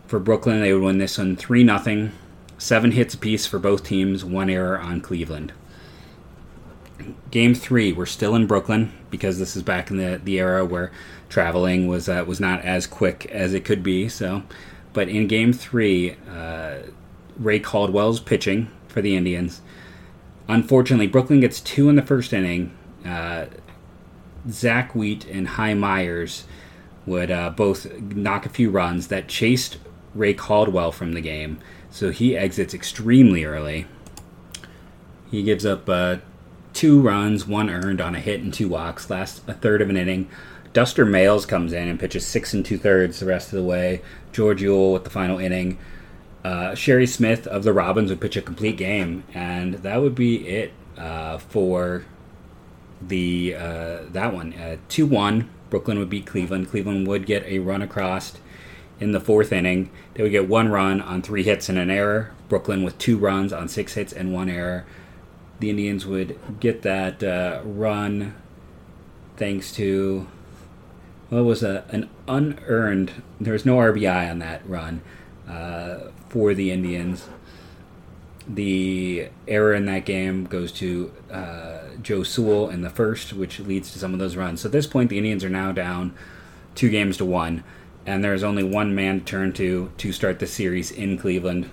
for 0.08 0.18
Brooklyn. 0.18 0.60
They 0.60 0.72
would 0.72 0.82
win 0.82 0.98
this 0.98 1.16
one 1.16 1.36
three 1.36 1.62
nothing, 1.62 2.10
seven 2.58 2.90
hits 2.90 3.14
apiece 3.14 3.46
for 3.46 3.60
both 3.60 3.84
teams, 3.84 4.24
one 4.24 4.50
error 4.50 4.80
on 4.80 5.00
Cleveland 5.00 5.52
game 7.30 7.54
three, 7.54 7.92
we're 7.92 8.06
still 8.06 8.34
in 8.34 8.46
Brooklyn 8.46 8.92
because 9.10 9.38
this 9.38 9.56
is 9.56 9.62
back 9.62 9.90
in 9.90 9.96
the, 9.96 10.20
the 10.22 10.38
era 10.38 10.64
where 10.64 10.90
traveling 11.28 11.86
was 11.86 12.08
uh, 12.08 12.24
was 12.26 12.40
not 12.40 12.62
as 12.62 12.86
quick 12.86 13.26
as 13.26 13.54
it 13.54 13.64
could 13.64 13.82
be. 13.82 14.08
So, 14.08 14.42
but 14.92 15.08
in 15.08 15.26
game 15.26 15.52
three, 15.52 16.16
uh, 16.28 16.78
Ray 17.36 17.60
Caldwell's 17.60 18.20
pitching 18.20 18.70
for 18.88 19.00
the 19.00 19.16
Indians. 19.16 19.60
Unfortunately, 20.48 21.06
Brooklyn 21.06 21.40
gets 21.40 21.60
two 21.60 21.88
in 21.88 21.96
the 21.96 22.02
first 22.02 22.32
inning. 22.32 22.76
Uh, 23.04 23.46
Zack 24.48 24.94
Wheat 24.94 25.26
and 25.26 25.46
Hy 25.46 25.74
Myers 25.74 26.44
would 27.06 27.30
uh, 27.30 27.50
both 27.50 27.92
knock 28.00 28.46
a 28.46 28.48
few 28.48 28.70
runs 28.70 29.08
that 29.08 29.28
chased 29.28 29.78
Ray 30.14 30.34
Caldwell 30.34 30.92
from 30.92 31.12
the 31.12 31.20
game, 31.20 31.58
so 31.90 32.10
he 32.10 32.36
exits 32.36 32.74
extremely 32.74 33.44
early. 33.44 33.86
He 35.30 35.42
gives 35.42 35.64
up 35.64 35.88
uh, 35.88 36.16
two 36.72 37.00
runs, 37.00 37.46
one 37.46 37.70
earned 37.70 38.00
on 38.00 38.14
a 38.14 38.20
hit 38.20 38.40
and 38.40 38.52
two 38.52 38.68
walks, 38.68 39.10
last 39.10 39.42
a 39.48 39.54
third 39.54 39.82
of 39.82 39.90
an 39.90 39.96
inning. 39.96 40.28
Duster 40.72 41.04
Mails 41.04 41.46
comes 41.46 41.72
in 41.72 41.88
and 41.88 41.98
pitches 41.98 42.26
six 42.26 42.54
and 42.54 42.64
two 42.64 42.78
thirds 42.78 43.20
the 43.20 43.26
rest 43.26 43.52
of 43.52 43.58
the 43.58 43.64
way. 43.64 44.02
George 44.32 44.62
Uhle 44.62 44.92
with 44.92 45.04
the 45.04 45.10
final 45.10 45.38
inning. 45.38 45.78
Uh, 46.44 46.74
Sherry 46.74 47.06
Smith 47.06 47.46
of 47.46 47.64
the 47.64 47.72
Robins 47.72 48.10
would 48.10 48.20
pitch 48.20 48.36
a 48.36 48.42
complete 48.42 48.76
game, 48.76 49.24
and 49.34 49.74
that 49.74 50.00
would 50.00 50.14
be 50.14 50.48
it 50.48 50.72
uh, 50.96 51.38
for 51.38 52.04
the 53.02 53.54
uh, 53.56 53.98
that 54.10 54.32
one. 54.32 54.54
Uh, 54.54 54.76
two 54.88 55.06
one, 55.06 55.50
Brooklyn 55.70 55.98
would 55.98 56.08
beat 56.08 56.26
Cleveland. 56.26 56.70
Cleveland 56.70 57.06
would 57.08 57.26
get 57.26 57.44
a 57.44 57.58
run 57.58 57.82
across 57.82 58.34
in 59.00 59.12
the 59.12 59.20
fourth 59.20 59.52
inning. 59.52 59.90
They 60.14 60.22
would 60.22 60.32
get 60.32 60.48
one 60.48 60.68
run 60.68 61.00
on 61.00 61.22
three 61.22 61.42
hits 61.42 61.68
and 61.68 61.78
an 61.78 61.90
error. 61.90 62.32
Brooklyn 62.48 62.82
with 62.82 62.98
two 62.98 63.18
runs 63.18 63.52
on 63.52 63.68
six 63.68 63.94
hits 63.94 64.12
and 64.12 64.32
one 64.32 64.48
error. 64.48 64.84
The 65.60 65.70
Indians 65.70 66.06
would 66.06 66.38
get 66.58 66.82
that 66.82 67.22
uh, 67.22 67.60
run 67.64 68.34
thanks 69.36 69.72
to 69.72 70.26
well, 71.30 71.42
it 71.42 71.46
was 71.46 71.62
a, 71.62 71.84
an 71.90 72.10
unearned. 72.26 73.22
There 73.40 73.52
was 73.52 73.64
no 73.64 73.76
RBI 73.76 74.30
on 74.30 74.40
that 74.40 74.68
run 74.68 75.00
uh, 75.48 76.10
for 76.28 76.54
the 76.54 76.72
Indians. 76.72 77.28
The 78.48 79.28
error 79.46 79.74
in 79.74 79.86
that 79.86 80.04
game 80.04 80.44
goes 80.44 80.72
to 80.72 81.12
uh, 81.30 81.78
Joe 82.02 82.24
Sewell 82.24 82.68
in 82.68 82.82
the 82.82 82.90
first, 82.90 83.32
which 83.32 83.60
leads 83.60 83.92
to 83.92 83.98
some 84.00 84.12
of 84.12 84.18
those 84.18 84.34
runs. 84.34 84.62
So 84.62 84.68
at 84.68 84.72
this 84.72 84.88
point, 84.88 85.08
the 85.08 85.18
Indians 85.18 85.44
are 85.44 85.50
now 85.50 85.70
down 85.70 86.14
two 86.74 86.90
games 86.90 87.16
to 87.18 87.24
one, 87.24 87.62
and 88.04 88.24
there's 88.24 88.42
only 88.42 88.64
one 88.64 88.92
man 88.94 89.20
to 89.20 89.24
turn 89.24 89.52
to 89.52 89.92
to 89.98 90.12
start 90.12 90.40
the 90.40 90.48
series 90.48 90.90
in 90.90 91.16
Cleveland. 91.16 91.70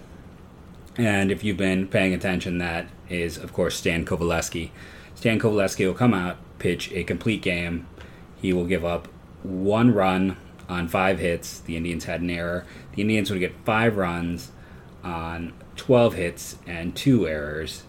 And 0.97 1.31
if 1.31 1.43
you've 1.43 1.57
been 1.57 1.87
paying 1.87 2.13
attention, 2.13 2.57
that 2.57 2.87
is, 3.09 3.37
of 3.37 3.53
course, 3.53 3.75
Stan 3.75 4.05
Coveleski. 4.05 4.71
Stan 5.13 5.39
Coveleski 5.39 5.85
will 5.85 5.93
come 5.93 6.13
out, 6.13 6.37
pitch 6.59 6.91
a 6.91 7.03
complete 7.03 7.41
game. 7.41 7.87
He 8.41 8.51
will 8.51 8.65
give 8.65 8.83
up 8.83 9.07
one 9.43 9.93
run 9.93 10.37
on 10.67 10.87
five 10.87 11.19
hits. 11.19 11.59
The 11.59 11.77
Indians 11.77 12.05
had 12.05 12.21
an 12.21 12.29
error. 12.29 12.65
The 12.95 13.01
Indians 13.01 13.29
would 13.29 13.39
get 13.39 13.53
five 13.63 13.97
runs 13.97 14.51
on 15.03 15.53
12 15.75 16.13
hits 16.15 16.57
and 16.65 16.95
two 16.95 17.27
errors. 17.27 17.83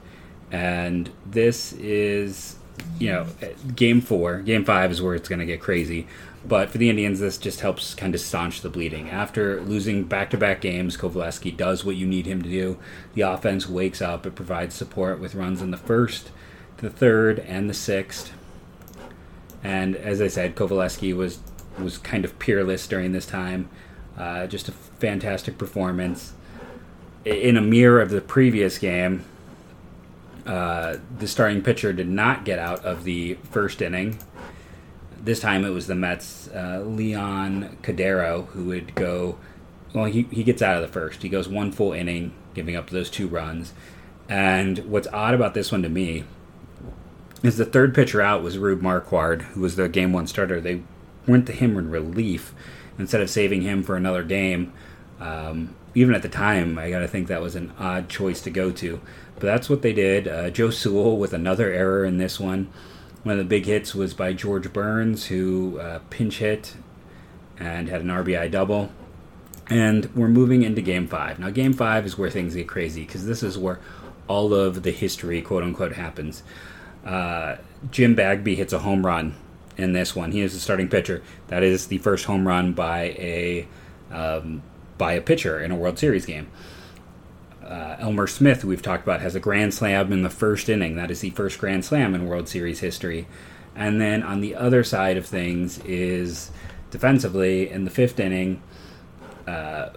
And 0.50 1.10
this 1.26 1.72
is, 1.72 2.56
you 2.98 3.12
know, 3.12 3.26
game 3.74 4.00
four. 4.00 4.38
Game 4.38 4.64
five 4.64 4.90
is 4.90 5.00
where 5.02 5.14
it's 5.14 5.28
going 5.28 5.38
to 5.38 5.46
get 5.46 5.60
crazy. 5.60 6.06
But 6.46 6.70
for 6.70 6.78
the 6.78 6.88
Indians, 6.88 7.20
this 7.20 7.36
just 7.36 7.60
helps 7.60 7.94
kind 7.94 8.14
of 8.14 8.20
staunch 8.20 8.60
the 8.60 8.70
bleeding. 8.70 9.10
After 9.10 9.60
losing 9.60 10.04
back 10.04 10.30
to 10.30 10.38
back 10.38 10.60
games, 10.60 10.96
Coveleski 10.96 11.56
does 11.56 11.84
what 11.84 11.96
you 11.96 12.06
need 12.06 12.26
him 12.26 12.42
to 12.42 12.48
do. 12.48 12.78
The 13.14 13.22
offense 13.22 13.68
wakes 13.68 14.00
up, 14.00 14.24
it 14.24 14.34
provides 14.34 14.74
support 14.74 15.20
with 15.20 15.34
runs 15.34 15.60
in 15.60 15.70
the 15.70 15.76
first, 15.76 16.30
the 16.78 16.90
third, 16.90 17.40
and 17.40 17.68
the 17.68 17.74
sixth. 17.74 18.32
And 19.62 19.96
as 19.96 20.20
I 20.20 20.28
said, 20.28 20.54
Coveleski 20.54 21.14
was 21.14 21.40
was 21.78 21.98
kind 21.98 22.24
of 22.24 22.38
peerless 22.38 22.86
during 22.86 23.12
this 23.12 23.26
time. 23.26 23.68
Uh, 24.16 24.46
just 24.46 24.68
a 24.68 24.72
fantastic 24.72 25.58
performance. 25.58 26.32
In 27.24 27.56
a 27.56 27.60
mirror 27.60 28.00
of 28.00 28.10
the 28.10 28.20
previous 28.20 28.78
game, 28.78 29.24
uh, 30.48 30.96
the 31.18 31.28
starting 31.28 31.62
pitcher 31.62 31.92
did 31.92 32.08
not 32.08 32.44
get 32.44 32.58
out 32.58 32.82
of 32.84 33.04
the 33.04 33.34
first 33.50 33.82
inning. 33.82 34.18
This 35.20 35.40
time 35.40 35.64
it 35.64 35.70
was 35.70 35.86
the 35.86 35.94
Mets' 35.94 36.48
uh, 36.48 36.82
Leon 36.86 37.76
Cadore 37.82 38.46
who 38.48 38.64
would 38.64 38.94
go. 38.94 39.38
Well, 39.92 40.06
he, 40.06 40.22
he 40.30 40.42
gets 40.42 40.62
out 40.62 40.76
of 40.76 40.82
the 40.82 40.88
first. 40.88 41.22
He 41.22 41.28
goes 41.28 41.48
one 41.48 41.70
full 41.70 41.92
inning, 41.92 42.32
giving 42.54 42.76
up 42.76 42.88
those 42.90 43.10
two 43.10 43.28
runs. 43.28 43.74
And 44.28 44.78
what's 44.80 45.08
odd 45.08 45.34
about 45.34 45.54
this 45.54 45.70
one 45.70 45.82
to 45.82 45.88
me 45.88 46.24
is 47.42 47.58
the 47.58 47.64
third 47.64 47.94
pitcher 47.94 48.20
out 48.22 48.42
was 48.42 48.58
Rube 48.58 48.82
Marquard, 48.82 49.42
who 49.42 49.60
was 49.60 49.76
the 49.76 49.88
game 49.88 50.12
one 50.12 50.26
starter. 50.26 50.60
They 50.60 50.82
went 51.26 51.46
to 51.46 51.52
him 51.52 51.76
in 51.76 51.90
relief 51.90 52.54
instead 52.98 53.20
of 53.20 53.30
saving 53.30 53.62
him 53.62 53.82
for 53.82 53.96
another 53.96 54.22
game. 54.22 54.72
Um, 55.20 55.74
even 55.94 56.14
at 56.14 56.22
the 56.22 56.28
time, 56.28 56.78
I 56.78 56.90
got 56.90 57.00
to 57.00 57.08
think 57.08 57.28
that 57.28 57.42
was 57.42 57.54
an 57.54 57.72
odd 57.78 58.08
choice 58.08 58.40
to 58.42 58.50
go 58.50 58.70
to. 58.72 59.00
But 59.40 59.46
that's 59.46 59.70
what 59.70 59.82
they 59.82 59.92
did. 59.92 60.26
Uh, 60.26 60.50
Joe 60.50 60.70
Sewell 60.70 61.16
with 61.16 61.32
another 61.32 61.72
error 61.72 62.04
in 62.04 62.18
this 62.18 62.40
one. 62.40 62.70
One 63.22 63.32
of 63.32 63.38
the 63.38 63.44
big 63.44 63.66
hits 63.66 63.94
was 63.94 64.14
by 64.14 64.32
George 64.32 64.72
Burns, 64.72 65.26
who 65.26 65.78
uh, 65.78 66.00
pinch 66.10 66.38
hit 66.38 66.76
and 67.58 67.88
had 67.88 68.00
an 68.00 68.08
RBI 68.08 68.50
double. 68.50 68.90
And 69.68 70.06
we're 70.14 70.28
moving 70.28 70.62
into 70.62 70.80
game 70.80 71.06
five. 71.06 71.38
Now, 71.38 71.50
game 71.50 71.72
five 71.72 72.06
is 72.06 72.16
where 72.16 72.30
things 72.30 72.54
get 72.54 72.68
crazy 72.68 73.04
because 73.04 73.26
this 73.26 73.42
is 73.42 73.58
where 73.58 73.80
all 74.26 74.54
of 74.54 74.82
the 74.82 74.90
history, 74.90 75.42
quote 75.42 75.62
unquote, 75.62 75.92
happens. 75.92 76.42
Uh, 77.04 77.56
Jim 77.90 78.14
Bagby 78.14 78.54
hits 78.54 78.72
a 78.72 78.80
home 78.80 79.04
run 79.04 79.34
in 79.76 79.92
this 79.92 80.16
one. 80.16 80.32
He 80.32 80.40
is 80.40 80.54
the 80.54 80.60
starting 80.60 80.88
pitcher. 80.88 81.22
That 81.48 81.62
is 81.62 81.86
the 81.86 81.98
first 81.98 82.24
home 82.24 82.46
run 82.46 82.72
by 82.72 83.02
a 83.18 83.68
um, 84.10 84.62
by 84.96 85.12
a 85.12 85.20
pitcher 85.20 85.60
in 85.60 85.70
a 85.70 85.76
World 85.76 85.98
Series 85.98 86.26
game. 86.26 86.48
Uh, 87.68 87.96
Elmer 87.98 88.26
Smith, 88.26 88.64
we've 88.64 88.80
talked 88.80 89.02
about, 89.02 89.20
has 89.20 89.34
a 89.34 89.40
grand 89.40 89.74
slam 89.74 90.10
in 90.10 90.22
the 90.22 90.30
first 90.30 90.70
inning. 90.70 90.96
That 90.96 91.10
is 91.10 91.20
the 91.20 91.30
first 91.30 91.58
grand 91.58 91.84
slam 91.84 92.14
in 92.14 92.26
World 92.26 92.48
Series 92.48 92.80
history. 92.80 93.26
And 93.76 94.00
then 94.00 94.22
on 94.22 94.40
the 94.40 94.54
other 94.54 94.82
side 94.82 95.18
of 95.18 95.26
things 95.26 95.78
is 95.80 96.50
defensively 96.90 97.68
in 97.70 97.84
the 97.84 97.90
fifth 97.90 98.18
inning. 98.18 98.62
Uh, 99.46 99.90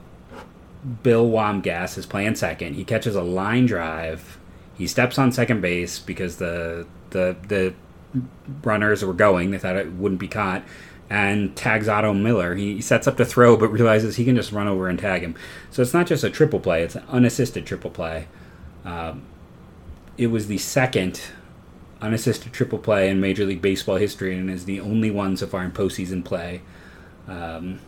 Bill 1.01 1.29
Wambsganss 1.29 1.97
is 1.97 2.05
playing 2.05 2.35
second. 2.35 2.75
He 2.75 2.83
catches 2.83 3.15
a 3.15 3.23
line 3.23 3.67
drive. 3.67 4.37
He 4.77 4.87
steps 4.87 5.17
on 5.17 5.31
second 5.31 5.61
base 5.61 5.99
because 5.99 6.37
the 6.37 6.87
the 7.11 7.37
the 7.47 7.73
runners 8.63 9.05
were 9.05 9.13
going. 9.13 9.51
They 9.51 9.57
thought 9.57 9.75
it 9.75 9.91
wouldn't 9.93 10.19
be 10.19 10.27
caught. 10.27 10.63
And 11.11 11.53
tags 11.57 11.89
Otto 11.89 12.13
Miller. 12.13 12.55
He 12.55 12.79
sets 12.79 13.05
up 13.05 13.17
to 13.17 13.25
throw, 13.25 13.57
but 13.57 13.67
realizes 13.67 14.15
he 14.15 14.23
can 14.23 14.37
just 14.37 14.53
run 14.53 14.69
over 14.69 14.87
and 14.87 14.97
tag 14.97 15.23
him. 15.23 15.35
So 15.69 15.81
it's 15.81 15.93
not 15.93 16.07
just 16.07 16.23
a 16.23 16.29
triple 16.29 16.61
play, 16.61 16.83
it's 16.83 16.95
an 16.95 17.03
unassisted 17.09 17.65
triple 17.65 17.91
play. 17.91 18.27
Um, 18.85 19.23
it 20.17 20.27
was 20.27 20.47
the 20.47 20.57
second 20.57 21.19
unassisted 22.01 22.53
triple 22.53 22.79
play 22.79 23.09
in 23.09 23.19
Major 23.19 23.43
League 23.45 23.61
Baseball 23.61 23.97
history 23.97 24.37
and 24.37 24.49
is 24.49 24.63
the 24.63 24.79
only 24.79 25.11
one 25.11 25.35
so 25.35 25.47
far 25.47 25.65
in 25.65 25.73
postseason 25.73 26.23
play. 26.23 26.61
Um, 27.27 27.81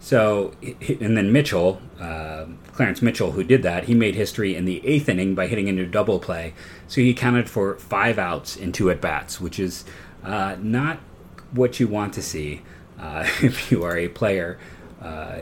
so, 0.00 0.52
and 0.60 1.16
then 1.16 1.30
Mitchell, 1.30 1.80
uh, 2.00 2.46
Clarence 2.72 3.02
Mitchell, 3.02 3.32
who 3.32 3.44
did 3.44 3.62
that, 3.62 3.84
he 3.84 3.94
made 3.94 4.16
history 4.16 4.56
in 4.56 4.64
the 4.64 4.84
eighth 4.84 5.08
inning 5.08 5.36
by 5.36 5.46
hitting 5.46 5.68
into 5.68 5.86
double 5.86 6.18
play. 6.18 6.54
So 6.88 7.00
he 7.00 7.14
counted 7.14 7.48
for 7.48 7.76
five 7.76 8.18
outs 8.18 8.56
in 8.56 8.72
two 8.72 8.90
at 8.90 9.00
bats, 9.00 9.40
which 9.40 9.60
is 9.60 9.84
uh, 10.24 10.56
not 10.60 10.98
what 11.52 11.78
you 11.80 11.88
want 11.88 12.14
to 12.14 12.22
see 12.22 12.62
uh, 12.98 13.26
if 13.42 13.70
you 13.70 13.84
are 13.84 13.96
a 13.96 14.08
player. 14.08 14.58
Uh, 15.00 15.40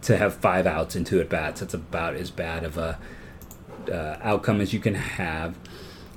to 0.00 0.16
have 0.16 0.34
five 0.34 0.66
outs 0.66 0.94
in 0.94 1.04
two 1.04 1.20
at 1.20 1.28
bats, 1.28 1.60
that's 1.60 1.74
about 1.74 2.14
as 2.14 2.30
bad 2.30 2.62
of 2.64 2.78
a 2.78 2.98
uh, 3.90 4.16
outcome 4.22 4.60
as 4.60 4.72
you 4.72 4.80
can 4.80 4.94
have. 4.94 5.56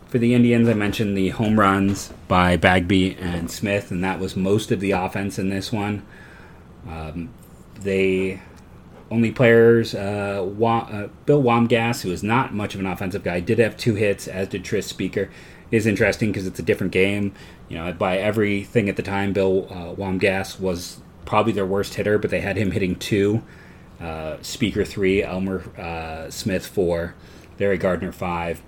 For 0.07 0.19
the 0.19 0.33
Indians, 0.33 0.67
I 0.67 0.73
mentioned 0.73 1.17
the 1.17 1.29
home 1.29 1.59
runs 1.59 2.13
by 2.27 2.57
Bagby 2.57 3.15
and 3.15 3.49
Smith, 3.49 3.91
and 3.91 4.03
that 4.03 4.19
was 4.19 4.35
most 4.35 4.71
of 4.71 4.81
the 4.81 4.91
offense 4.91 5.39
in 5.39 5.49
this 5.49 5.71
one. 5.71 6.05
Um, 6.87 7.29
they 7.79 8.41
only 9.09 9.31
players. 9.31 9.95
Uh, 9.95 10.43
Wa- 10.45 10.87
uh, 10.91 11.07
Bill 11.25 11.41
Wambsganss, 11.41 12.01
who 12.01 12.11
is 12.11 12.23
not 12.23 12.53
much 12.53 12.73
of 12.73 12.79
an 12.79 12.87
offensive 12.87 13.23
guy, 13.23 13.39
did 13.39 13.59
have 13.59 13.77
two 13.77 13.95
hits, 13.95 14.27
as 14.27 14.49
did 14.49 14.63
Tris 14.63 14.87
Speaker. 14.87 15.29
Is 15.71 15.85
interesting 15.85 16.31
because 16.31 16.45
it's 16.45 16.59
a 16.59 16.63
different 16.63 16.91
game. 16.91 17.33
You 17.69 17.77
know, 17.77 17.93
by 17.93 18.17
everything 18.17 18.89
at 18.89 18.97
the 18.97 19.03
time, 19.03 19.31
Bill 19.31 19.67
uh, 19.69 19.95
Wambsganss 19.95 20.59
was 20.59 20.99
probably 21.23 21.53
their 21.53 21.65
worst 21.65 21.93
hitter, 21.93 22.17
but 22.17 22.29
they 22.29 22.41
had 22.41 22.57
him 22.57 22.71
hitting 22.71 22.95
two. 22.95 23.41
Uh, 23.99 24.37
Speaker 24.41 24.83
three, 24.83 25.23
Elmer 25.23 25.63
uh, 25.79 26.29
Smith 26.29 26.67
four, 26.67 27.15
Larry 27.57 27.77
Gardner 27.77 28.11
five, 28.11 28.61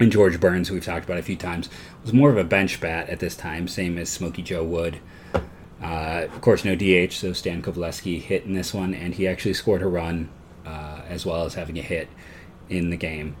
and 0.00 0.10
George 0.10 0.40
Burns, 0.40 0.68
who 0.68 0.74
we've 0.74 0.84
talked 0.84 1.04
about 1.04 1.18
a 1.18 1.22
few 1.22 1.36
times, 1.36 1.68
was 2.02 2.12
more 2.12 2.30
of 2.30 2.36
a 2.36 2.44
bench 2.44 2.80
bat 2.80 3.08
at 3.08 3.20
this 3.20 3.36
time, 3.36 3.68
same 3.68 3.98
as 3.98 4.08
Smokey 4.08 4.42
Joe 4.42 4.64
Wood. 4.64 4.98
Uh, 5.82 6.26
of 6.32 6.40
course, 6.40 6.64
no 6.64 6.74
DH, 6.74 7.12
so 7.12 7.32
Stan 7.32 7.62
Coveleski 7.62 8.20
hit 8.20 8.44
in 8.44 8.54
this 8.54 8.74
one, 8.74 8.94
and 8.94 9.14
he 9.14 9.28
actually 9.28 9.54
scored 9.54 9.82
a 9.82 9.86
run 9.86 10.28
uh, 10.66 11.02
as 11.08 11.24
well 11.24 11.44
as 11.44 11.54
having 11.54 11.78
a 11.78 11.82
hit 11.82 12.08
in 12.68 12.90
the 12.90 12.96
game. 12.96 13.36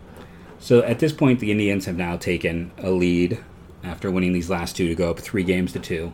So 0.60 0.82
at 0.82 0.98
this 0.98 1.12
point, 1.12 1.40
the 1.40 1.50
Indians 1.50 1.86
have 1.86 1.96
now 1.96 2.16
taken 2.16 2.72
a 2.78 2.90
lead 2.90 3.38
after 3.82 4.10
winning 4.10 4.32
these 4.32 4.50
last 4.50 4.76
two 4.76 4.88
to 4.88 4.94
go 4.94 5.10
up 5.10 5.20
three 5.20 5.44
games 5.44 5.72
to 5.72 5.78
two. 5.78 6.12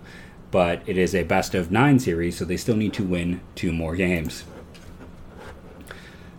But 0.51 0.83
it 0.87 0.97
is 0.97 1.15
a 1.15 1.25
best 1.25 1.55
of 1.55 1.71
nine 1.73 1.99
series, 1.99 2.37
so 2.37 2.45
they 2.45 2.57
still 2.57 2.77
need 2.77 2.93
to 2.95 3.03
win 3.03 3.41
two 3.55 3.73
more 3.73 3.97
games. 3.97 4.45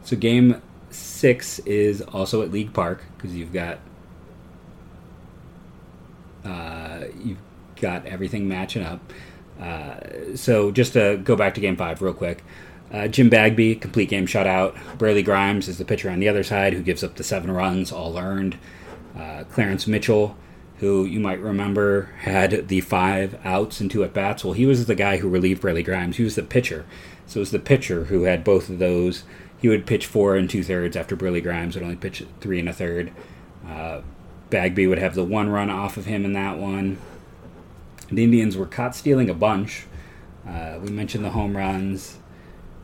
So 0.03 0.15
game 0.15 0.61
six 0.91 1.59
is 1.59 2.01
also 2.01 2.41
at 2.41 2.51
League 2.51 2.73
Park 2.73 3.03
because 3.17 3.35
you've 3.35 3.51
got 3.51 3.79
uh, 6.45 7.05
you've 7.23 7.39
got 7.81 8.05
everything 8.05 8.47
matching 8.47 8.83
up. 8.83 9.01
Uh, 9.59 10.35
so 10.35 10.71
just 10.71 10.93
to 10.93 11.17
go 11.17 11.35
back 11.35 11.55
to 11.55 11.61
Game 11.61 11.75
Five 11.75 12.01
real 12.01 12.13
quick. 12.13 12.43
Uh, 12.91 13.07
Jim 13.07 13.29
Bagby, 13.29 13.75
complete 13.75 14.09
game 14.09 14.27
shutout. 14.27 14.77
Burleigh 14.97 15.23
Grimes 15.23 15.67
is 15.67 15.77
the 15.77 15.85
pitcher 15.85 16.09
on 16.09 16.19
the 16.19 16.29
other 16.29 16.43
side 16.43 16.73
who 16.73 16.81
gives 16.81 17.03
up 17.03 17.15
the 17.15 17.23
seven 17.23 17.51
runs, 17.51 17.91
all 17.91 18.17
earned. 18.17 18.57
Uh, 19.17 19.43
Clarence 19.49 19.87
Mitchell, 19.87 20.37
who 20.77 21.05
you 21.05 21.19
might 21.19 21.39
remember 21.39 22.13
had 22.19 22.67
the 22.67 22.81
five 22.81 23.39
outs 23.43 23.79
and 23.79 23.89
two 23.89 24.03
at 24.03 24.13
bats. 24.13 24.43
Well, 24.43 24.53
he 24.53 24.65
was 24.65 24.85
the 24.85 24.95
guy 24.95 25.17
who 25.17 25.29
relieved 25.29 25.61
Burleigh 25.61 25.83
Grimes. 25.83 26.17
He 26.17 26.23
was 26.23 26.35
the 26.35 26.43
pitcher. 26.43 26.85
So 27.25 27.39
it 27.39 27.41
was 27.41 27.51
the 27.51 27.59
pitcher 27.59 28.05
who 28.05 28.23
had 28.23 28.43
both 28.43 28.69
of 28.69 28.79
those. 28.79 29.23
He 29.57 29.67
would 29.67 29.87
pitch 29.87 30.05
four 30.05 30.35
and 30.35 30.49
two 30.49 30.63
thirds 30.63 30.95
after 30.95 31.15
Burleigh 31.15 31.41
Grimes 31.41 31.75
would 31.75 31.83
only 31.83 31.95
pitch 31.95 32.23
three 32.39 32.59
and 32.59 32.69
a 32.69 32.73
third. 32.73 33.11
Uh, 33.67 34.01
Bagby 34.49 34.85
would 34.85 34.99
have 34.99 35.15
the 35.15 35.23
one 35.23 35.49
run 35.49 35.69
off 35.69 35.97
of 35.97 36.05
him 36.05 36.23
in 36.23 36.33
that 36.33 36.59
one. 36.59 36.99
The 38.11 38.23
Indians 38.23 38.55
were 38.55 38.67
caught 38.67 38.95
stealing 38.95 39.29
a 39.29 39.33
bunch. 39.33 39.87
Uh, 40.47 40.77
we 40.81 40.91
mentioned 40.91 41.25
the 41.25 41.31
home 41.31 41.57
runs 41.57 42.19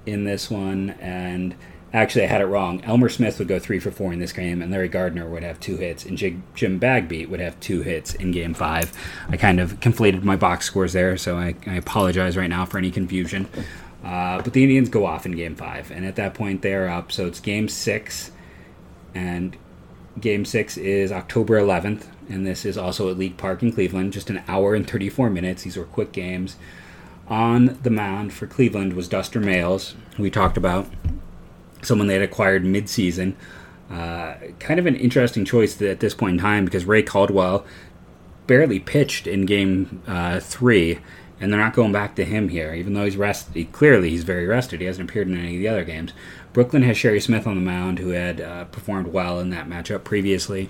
in 0.06 0.24
this 0.24 0.50
one, 0.50 0.92
and 1.00 1.56
actually 1.94 2.24
I 2.24 2.28
had 2.28 2.42
it 2.42 2.46
wrong. 2.46 2.84
Elmer 2.84 3.10
Smith 3.10 3.40
would 3.40 3.48
go 3.48 3.60
three 3.60 3.80
for 3.80 3.92
four 3.92 4.14
in 4.14 4.20
this 4.20 4.34
game, 4.34 4.62
and 4.62 4.72
Larry 4.72 4.88
Gardner 4.88 5.30
would 5.30 5.44
have 5.44 5.60
two 5.60 5.78
hits, 5.78 6.06
and 6.06 6.18
Jim 6.56 6.80
Bagby 6.80 7.26
would 7.26 7.40
have 7.40 7.60
two 7.60 7.82
hits 7.82 8.14
in 8.14 8.32
Game 8.32 8.54
Five. 8.54 8.92
I 9.30 9.38
kind 9.38 9.60
of 9.60 9.80
conflated 9.80 10.24
my 10.24 10.36
box 10.36 10.66
scores 10.66 10.94
there, 10.94 11.18
so 11.18 11.38
I, 11.38 11.56
I 11.68 11.76
apologize 11.76 12.38
right 12.38 12.50
now 12.50 12.66
for 12.66 12.78
any 12.78 12.92
confusion. 12.92 13.48
Uh, 14.04 14.42
but 14.42 14.54
the 14.54 14.64
Indians 14.64 14.90
go 14.90 15.06
off 15.06 15.26
in 15.26 15.34
Game 15.34 15.56
Five, 15.56 15.92
and 15.92 16.06
at 16.06 16.16
that 16.16 16.34
point 16.34 16.62
they 16.62 16.74
are 16.74 16.88
up. 16.88 17.12
So 17.12 17.28
it's 17.28 17.40
Game 17.40 17.68
Six, 17.68 18.32
and 19.14 19.56
Game 20.20 20.46
Six 20.46 20.78
is 20.78 21.12
October 21.12 21.60
11th, 21.60 22.08
and 22.30 22.46
this 22.46 22.66
is 22.66 22.78
also 22.78 23.10
at 23.10 23.18
League 23.18 23.38
Park 23.38 23.62
in 23.62 23.72
Cleveland. 23.72 24.14
Just 24.14 24.30
an 24.30 24.42
hour 24.48 24.74
and 24.74 24.90
34 24.90 25.30
minutes. 25.30 25.64
These 25.64 25.78
were 25.78 25.86
quick 25.86 26.12
games. 26.12 26.56
On 27.32 27.80
the 27.82 27.90
mound 27.90 28.34
for 28.34 28.46
Cleveland 28.46 28.92
was 28.92 29.08
Duster 29.08 29.40
Mails, 29.40 29.96
who 30.18 30.24
we 30.24 30.30
talked 30.30 30.58
about, 30.58 30.90
someone 31.82 32.08
they 32.08 32.16
had 32.16 32.22
acquired 32.22 32.66
mid-season. 32.66 33.38
Uh, 33.90 34.34
kind 34.60 34.82
of 34.82 34.86
an 34.86 34.98
interesting 34.98 35.46
choice 35.46 35.82
at 35.82 36.02
this 36.02 36.14
point 36.14 36.34
in 36.34 36.40
time 36.40 36.66
because 36.66 36.84
Ray 36.84 37.04
Caldwell 37.04 37.66
barely 38.48 38.82
pitched 38.82 39.28
in 39.28 39.46
Game 39.46 40.04
uh, 40.08 40.42
Three, 40.42 41.00
and 41.40 41.54
they're 41.54 41.60
not 41.60 41.74
going 41.74 41.94
back 41.94 42.16
to 42.18 42.26
him 42.26 42.50
here, 42.50 42.74
even 42.74 42.96
though 42.96 43.06
he's 43.06 43.16
rested. 43.16 43.72
Clearly, 43.72 44.10
he's 44.10 44.26
very 44.26 44.46
rested. 44.46 44.82
He 44.82 44.86
hasn't 44.88 45.10
appeared 45.10 45.30
in 45.30 45.38
any 45.38 45.56
of 45.56 45.62
the 45.62 45.70
other 45.70 45.86
games. 45.86 46.12
Brooklyn 46.52 46.84
has 46.84 46.98
Sherry 46.98 47.22
Smith 47.22 47.48
on 47.48 47.56
the 47.56 47.62
mound, 47.62 48.00
who 48.00 48.10
had 48.10 48.42
uh, 48.42 48.66
performed 48.66 49.08
well 49.08 49.40
in 49.40 49.52
that 49.52 49.70
matchup 49.70 50.04
previously 50.04 50.70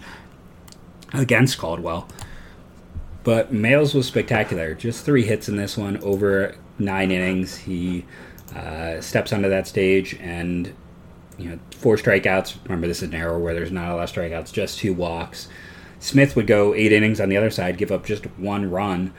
against 1.11 1.57
Caldwell. 1.57 2.07
But 3.23 3.53
Mails 3.53 3.93
was 3.93 4.07
spectacular. 4.07 4.73
Just 4.73 5.05
three 5.05 5.23
hits 5.23 5.47
in 5.47 5.55
this 5.55 5.77
one 5.77 5.97
over 5.97 6.55
nine 6.79 7.11
innings. 7.11 7.57
He 7.57 8.05
uh, 8.55 8.99
steps 8.99 9.31
onto 9.31 9.49
that 9.49 9.67
stage 9.67 10.15
and 10.19 10.73
you 11.37 11.49
know 11.49 11.59
four 11.77 11.97
strikeouts. 11.97 12.63
Remember, 12.63 12.87
this 12.87 13.01
is 13.01 13.09
an 13.09 13.15
era 13.15 13.37
where 13.37 13.53
there's 13.53 13.71
not 13.71 13.91
a 13.91 13.95
lot 13.95 14.03
of 14.03 14.11
strikeouts, 14.11 14.51
just 14.51 14.79
two 14.79 14.93
walks. 14.93 15.47
Smith 15.99 16.35
would 16.35 16.47
go 16.47 16.73
eight 16.73 16.91
innings 16.91 17.21
on 17.21 17.29
the 17.29 17.37
other 17.37 17.51
side, 17.51 17.77
give 17.77 17.91
up 17.91 18.05
just 18.05 18.25
one 18.37 18.69
run. 18.69 19.13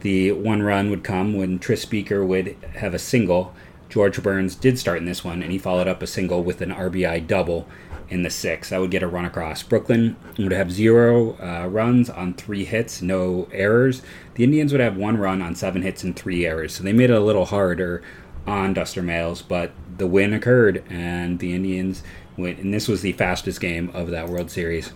The 0.00 0.32
one 0.32 0.62
run 0.62 0.90
would 0.90 1.02
come 1.02 1.34
when 1.34 1.58
Tris 1.58 1.80
Speaker 1.80 2.24
would 2.24 2.56
have 2.74 2.92
a 2.92 2.98
single. 2.98 3.54
George 3.88 4.22
Burns 4.22 4.54
did 4.54 4.78
start 4.78 4.98
in 4.98 5.06
this 5.06 5.24
one, 5.24 5.42
and 5.42 5.50
he 5.50 5.58
followed 5.58 5.88
up 5.88 6.02
a 6.02 6.06
single 6.06 6.42
with 6.42 6.60
an 6.60 6.72
RBI 6.72 7.26
double 7.26 7.66
in 8.08 8.22
the 8.22 8.30
sixth. 8.30 8.72
I 8.72 8.78
would 8.78 8.90
get 8.90 9.02
a 9.02 9.08
run 9.08 9.24
across. 9.24 9.62
Brooklyn 9.62 10.16
would 10.38 10.52
have 10.52 10.70
zero 10.70 11.36
uh, 11.40 11.66
runs 11.68 12.08
on 12.08 12.34
three 12.34 12.64
hits, 12.64 13.02
no 13.02 13.48
errors. 13.52 14.02
The 14.34 14.44
Indians 14.44 14.72
would 14.72 14.80
have 14.80 14.96
one 14.96 15.16
run 15.16 15.42
on 15.42 15.54
seven 15.54 15.82
hits 15.82 16.04
and 16.04 16.14
three 16.14 16.46
errors. 16.46 16.74
So 16.74 16.84
they 16.84 16.92
made 16.92 17.10
it 17.10 17.16
a 17.16 17.20
little 17.20 17.46
harder 17.46 18.02
on 18.46 18.74
Duster 18.74 19.02
Mails, 19.02 19.42
but 19.42 19.72
the 19.98 20.06
win 20.06 20.32
occurred, 20.32 20.84
and 20.88 21.38
the 21.38 21.54
Indians 21.54 22.02
went. 22.36 22.58
And 22.58 22.72
this 22.72 22.86
was 22.86 23.02
the 23.02 23.12
fastest 23.12 23.60
game 23.60 23.90
of 23.92 24.10
that 24.10 24.28
World 24.28 24.50
Series. 24.50 24.92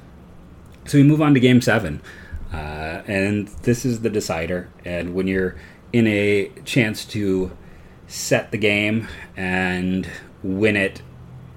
So 0.86 0.98
we 0.98 1.04
move 1.04 1.20
on 1.20 1.34
to 1.34 1.40
Game 1.40 1.60
Seven, 1.60 2.00
uh, 2.52 3.02
and 3.06 3.48
this 3.62 3.84
is 3.84 4.02
the 4.02 4.10
decider. 4.10 4.70
And 4.84 5.14
when 5.14 5.26
you're 5.26 5.56
in 5.92 6.06
a 6.06 6.50
chance 6.64 7.04
to 7.06 7.50
set 8.06 8.50
the 8.50 8.58
game 8.58 9.08
and 9.36 10.08
win 10.42 10.76
it 10.76 11.02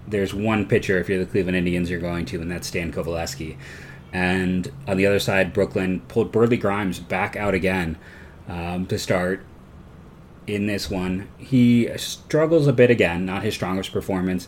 there's 0.08 0.34
one 0.34 0.68
pitcher 0.68 1.00
if 1.00 1.10
you're 1.10 1.20
the 1.20 1.30
Cleveland 1.30 1.58
Indians 1.58 1.90
you're 1.90 2.00
going 2.00 2.26
to, 2.26 2.42
and 2.42 2.52
that's 2.52 2.68
Stan 2.68 2.92
Coveleski. 2.92 3.58
And 4.12 4.72
on 4.88 4.98
the 4.98 5.08
other 5.08 5.20
side, 5.20 5.54
Brooklyn 5.54 6.02
pulled 6.08 6.32
Burleigh 6.32 6.58
Grimes 6.58 7.00
back 7.00 7.36
out 7.36 7.54
again 7.54 7.98
um, 8.48 8.86
to 8.88 9.00
start 9.00 9.44
in 10.46 10.68
this 10.68 10.90
one. 10.90 11.30
He 11.38 11.90
struggles 11.98 12.68
a 12.68 12.74
bit 12.74 12.92
again, 12.92 13.26
not 13.26 13.44
his 13.44 13.56
strongest 13.56 13.92
performance. 13.92 14.48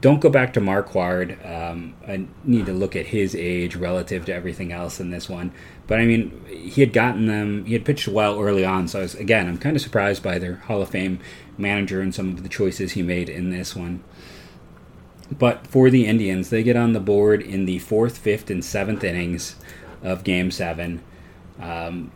Don't 0.00 0.20
go 0.20 0.30
back 0.30 0.52
to 0.54 0.60
Marquard. 0.60 1.38
Um, 1.44 1.94
I 2.08 2.26
need 2.42 2.66
to 2.66 2.72
look 2.72 2.96
at 2.96 3.06
his 3.06 3.36
age 3.36 3.76
relative 3.76 4.24
to 4.24 4.34
everything 4.34 4.72
else 4.72 4.98
in 4.98 5.10
this 5.10 5.28
one. 5.28 5.52
But 5.86 6.00
I 6.00 6.06
mean, 6.06 6.44
he 6.48 6.80
had 6.80 6.92
gotten 6.92 7.26
them, 7.26 7.66
he 7.66 7.74
had 7.74 7.84
pitched 7.84 8.08
well 8.08 8.40
early 8.40 8.64
on. 8.64 8.88
So, 8.88 9.00
was, 9.00 9.14
again, 9.14 9.46
I'm 9.46 9.58
kind 9.58 9.76
of 9.76 9.82
surprised 9.82 10.22
by 10.22 10.38
their 10.38 10.56
Hall 10.56 10.82
of 10.82 10.88
Fame 10.88 11.20
manager 11.58 12.00
and 12.00 12.14
some 12.14 12.30
of 12.30 12.42
the 12.42 12.48
choices 12.48 12.92
he 12.92 13.02
made 13.02 13.28
in 13.28 13.50
this 13.50 13.76
one. 13.76 14.02
But 15.38 15.66
for 15.66 15.88
the 15.88 16.06
Indians, 16.06 16.50
they 16.50 16.62
get 16.62 16.76
on 16.76 16.92
the 16.92 17.00
board 17.00 17.40
in 17.40 17.64
the 17.64 17.78
fourth, 17.78 18.18
fifth, 18.18 18.50
and 18.50 18.64
seventh 18.64 19.02
innings 19.02 19.56
of 20.02 20.24
Game 20.24 20.50
Seven. 20.50 21.02
Um, 21.60 22.10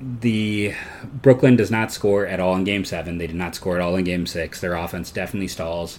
the 0.00 0.74
Brooklyn 1.04 1.56
does 1.56 1.70
not 1.70 1.90
score 1.90 2.26
at 2.26 2.38
all 2.38 2.54
in 2.54 2.64
Game 2.64 2.84
Seven. 2.84 3.18
They 3.18 3.26
did 3.26 3.36
not 3.36 3.54
score 3.54 3.76
at 3.76 3.82
all 3.82 3.96
in 3.96 4.04
Game 4.04 4.26
Six. 4.26 4.60
Their 4.60 4.74
offense 4.74 5.10
definitely 5.10 5.48
stalls. 5.48 5.98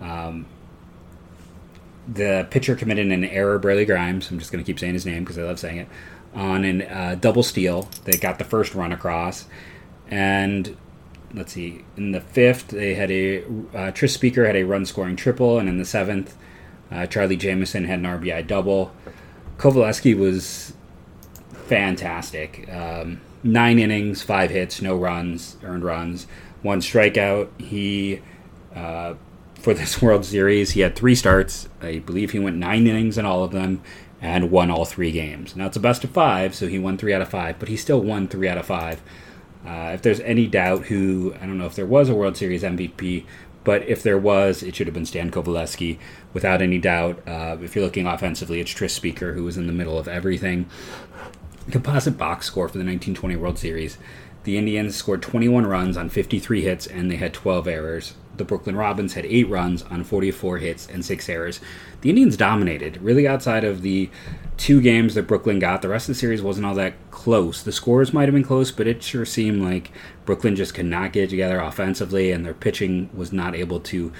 Um, 0.00 0.46
the 2.08 2.46
pitcher 2.50 2.74
committed 2.74 3.06
an 3.06 3.24
error, 3.24 3.58
Burleigh 3.58 3.84
Grimes. 3.84 4.30
I'm 4.30 4.38
just 4.38 4.50
going 4.50 4.62
to 4.62 4.66
keep 4.66 4.78
saying 4.78 4.94
his 4.94 5.06
name 5.06 5.22
because 5.22 5.38
I 5.38 5.42
love 5.42 5.58
saying 5.58 5.78
it. 5.78 5.88
On 6.34 6.64
a 6.64 6.84
uh, 6.86 7.14
double 7.16 7.42
steal, 7.42 7.88
they 8.04 8.16
got 8.16 8.38
the 8.38 8.44
first 8.44 8.74
run 8.74 8.92
across, 8.92 9.46
and 10.08 10.76
let's 11.34 11.52
see, 11.52 11.84
in 11.96 12.12
the 12.12 12.20
fifth, 12.20 12.68
they 12.68 12.94
had 12.94 13.10
a 13.10 13.44
uh, 13.74 13.90
Tris 13.92 14.14
Speaker 14.14 14.46
had 14.46 14.56
a 14.56 14.64
run 14.64 14.84
scoring 14.84 15.16
triple, 15.16 15.58
and 15.58 15.68
in 15.68 15.78
the 15.78 15.84
seventh, 15.84 16.36
uh, 16.90 17.06
Charlie 17.06 17.36
Jamieson 17.36 17.84
had 17.84 18.00
an 18.00 18.04
RBI 18.04 18.46
double. 18.46 18.92
Coveleski 19.58 20.16
was 20.16 20.72
fantastic. 21.52 22.68
Um, 22.72 23.20
nine 23.42 23.78
innings, 23.78 24.22
five 24.22 24.50
hits, 24.50 24.82
no 24.82 24.96
runs, 24.96 25.56
earned 25.62 25.84
runs, 25.84 26.26
one 26.62 26.80
strikeout. 26.80 27.48
He, 27.60 28.20
uh, 28.74 29.14
for 29.54 29.74
this 29.74 30.00
World 30.02 30.24
Series, 30.24 30.72
he 30.72 30.80
had 30.80 30.96
three 30.96 31.14
starts. 31.14 31.68
I 31.80 31.98
believe 31.98 32.32
he 32.32 32.38
went 32.38 32.56
nine 32.56 32.86
innings 32.86 33.18
in 33.18 33.24
all 33.24 33.44
of 33.44 33.52
them 33.52 33.82
and 34.20 34.50
won 34.50 34.70
all 34.70 34.84
three 34.84 35.12
games. 35.12 35.56
Now 35.56 35.66
it's 35.66 35.76
a 35.76 35.80
best 35.80 36.04
of 36.04 36.10
five, 36.10 36.54
so 36.54 36.66
he 36.66 36.78
won 36.78 36.98
three 36.98 37.14
out 37.14 37.22
of 37.22 37.28
five, 37.28 37.58
but 37.58 37.68
he 37.68 37.76
still 37.76 38.00
won 38.00 38.28
three 38.28 38.48
out 38.48 38.58
of 38.58 38.66
five. 38.66 39.00
Uh, 39.66 39.92
if 39.94 40.02
there's 40.02 40.20
any 40.20 40.46
doubt 40.46 40.86
who, 40.86 41.34
I 41.40 41.46
don't 41.46 41.58
know 41.58 41.66
if 41.66 41.74
there 41.74 41.86
was 41.86 42.08
a 42.08 42.14
World 42.14 42.36
Series 42.36 42.62
MVP, 42.62 43.24
but 43.62 43.82
if 43.86 44.02
there 44.02 44.18
was, 44.18 44.62
it 44.62 44.74
should 44.74 44.86
have 44.86 44.94
been 44.94 45.06
Stan 45.06 45.30
Coveleski, 45.30 45.98
without 46.32 46.62
any 46.62 46.78
doubt. 46.78 47.22
Uh, 47.28 47.58
if 47.60 47.76
you're 47.76 47.84
looking 47.84 48.06
offensively, 48.06 48.60
it's 48.60 48.70
Tris 48.70 48.94
Speaker, 48.94 49.34
who 49.34 49.44
was 49.44 49.58
in 49.58 49.66
the 49.66 49.72
middle 49.72 49.98
of 49.98 50.08
everything. 50.08 50.66
Composite 51.70 52.16
box 52.16 52.46
score 52.46 52.68
for 52.68 52.78
the 52.78 52.84
1920 52.84 53.36
World 53.36 53.58
Series. 53.58 53.98
The 54.44 54.56
Indians 54.56 54.96
scored 54.96 55.20
21 55.20 55.66
runs 55.66 55.98
on 55.98 56.08
53 56.08 56.62
hits, 56.62 56.86
and 56.86 57.10
they 57.10 57.16
had 57.16 57.34
12 57.34 57.68
errors. 57.68 58.14
The 58.36 58.44
Brooklyn 58.44 58.76
Robins 58.76 59.14
had 59.14 59.26
8 59.26 59.48
runs 59.48 59.82
on 59.82 60.04
44 60.04 60.58
hits 60.58 60.88
and 60.88 61.04
6 61.04 61.28
errors. 61.28 61.60
The 62.00 62.10
Indians 62.10 62.36
dominated, 62.36 63.00
really 63.02 63.28
outside 63.28 63.64
of 63.64 63.82
the 63.82 64.08
two 64.56 64.80
games 64.80 65.14
that 65.14 65.26
Brooklyn 65.26 65.58
got. 65.58 65.82
The 65.82 65.88
rest 65.88 66.08
of 66.08 66.14
the 66.14 66.20
series 66.20 66.42
wasn't 66.42 66.66
all 66.66 66.74
that 66.74 66.94
close. 67.10 67.62
The 67.62 67.72
scores 67.72 68.12
might 68.12 68.26
have 68.26 68.34
been 68.34 68.44
close, 68.44 68.70
but 68.70 68.86
it 68.86 69.02
sure 69.02 69.24
seemed 69.24 69.62
like 69.62 69.90
Brooklyn 70.24 70.54
just 70.54 70.74
could 70.74 70.86
not 70.86 71.12
get 71.12 71.30
together 71.30 71.58
offensively, 71.58 72.30
and 72.30 72.44
their 72.44 72.54
pitching 72.54 73.10
was 73.14 73.32
not 73.32 73.54
able 73.54 73.80
to 73.80 74.12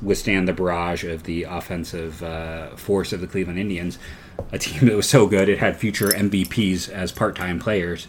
withstand 0.00 0.46
the 0.46 0.52
barrage 0.52 1.04
of 1.04 1.24
the 1.24 1.42
offensive 1.44 2.22
uh, 2.22 2.76
force 2.76 3.12
of 3.12 3.20
the 3.20 3.26
Cleveland 3.26 3.58
Indians. 3.58 3.98
A 4.52 4.58
team 4.58 4.88
that 4.88 4.96
was 4.96 5.08
so 5.08 5.26
good 5.26 5.48
it 5.48 5.58
had 5.58 5.76
future 5.76 6.08
MVPs 6.08 6.88
as 6.88 7.12
part 7.12 7.36
time 7.36 7.58
players. 7.58 8.06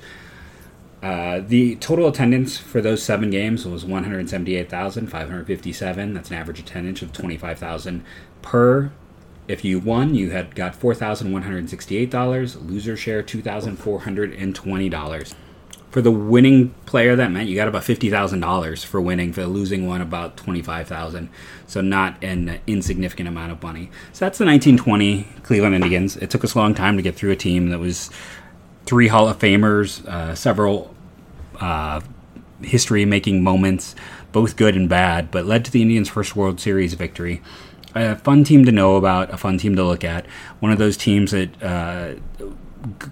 Uh, 1.02 1.40
the 1.40 1.76
total 1.78 2.08
attendance 2.08 2.58
for 2.58 2.82
those 2.82 3.02
seven 3.02 3.32
games 3.32 3.66
was 3.66 3.84
178,557. 3.84 6.14
That's 6.14 6.30
an 6.30 6.36
average 6.36 6.60
attendance 6.60 7.02
of 7.02 7.12
25,000 7.12 8.04
per 8.42 8.92
if 9.48 9.66
you 9.66 9.80
won, 9.80 10.14
you 10.16 10.30
had 10.32 10.56
got 10.56 10.80
$4,168. 10.80 12.68
Loser 12.68 12.96
share 12.96 13.22
$2,420. 13.24 15.34
for 15.90 16.02
the 16.02 16.12
winning 16.12 16.70
player, 16.86 17.16
that 17.18 17.32
meant 17.32 17.50
you 17.50 17.56
got 17.56 17.68
about 17.68 17.84
fifty 17.84 18.10
thousand 18.10 18.40
dollars 18.40 18.82
for 18.82 19.02
winning. 19.02 19.34
For 19.34 19.42
the 19.42 19.48
losing 19.48 19.88
one, 19.88 20.00
about 20.00 20.38
twenty 20.38 20.62
five 20.62 20.88
thousand. 20.88 21.28
So 21.68 21.82
not 21.82 22.24
an 22.24 22.62
insignificant 22.66 23.28
amount 23.28 23.52
of 23.52 23.62
money. 23.62 23.90
So 24.14 24.24
that's 24.24 24.38
the 24.38 24.46
1920 24.46 25.28
Cleveland 25.44 25.76
Indians. 25.76 26.16
It 26.16 26.30
took 26.30 26.46
us 26.46 26.54
a 26.54 26.60
long 26.60 26.74
time 26.74 26.96
to 26.96 27.04
get 27.04 27.16
through 27.16 27.32
a 27.32 27.36
team 27.36 27.70
that 27.70 27.80
was 27.80 28.10
three 28.86 29.08
Hall 29.08 29.28
of 29.28 29.40
Famers, 29.40 30.06
uh, 30.06 30.36
several 30.36 30.94
uh, 31.60 32.02
history-making 32.62 33.44
moments, 33.44 33.96
both 34.32 34.56
good 34.56 34.76
and 34.76 34.88
bad, 34.88 35.32
but 35.32 35.46
led 35.46 35.66
to 35.66 35.72
the 35.72 35.82
Indians' 35.82 36.10
first 36.10 36.36
World 36.36 36.60
Series 36.60 36.94
victory. 36.94 37.42
A 37.94 38.16
fun 38.16 38.44
team 38.44 38.66
to 38.66 38.72
know 38.72 38.96
about, 38.96 39.34
a 39.34 39.38
fun 39.38 39.58
team 39.58 39.76
to 39.76 39.84
look 39.84 40.04
at. 40.04 40.26
One 40.60 40.72
of 40.72 40.78
those 40.78 40.96
teams 40.96 41.32
that 41.32 41.62
uh, 41.62 42.14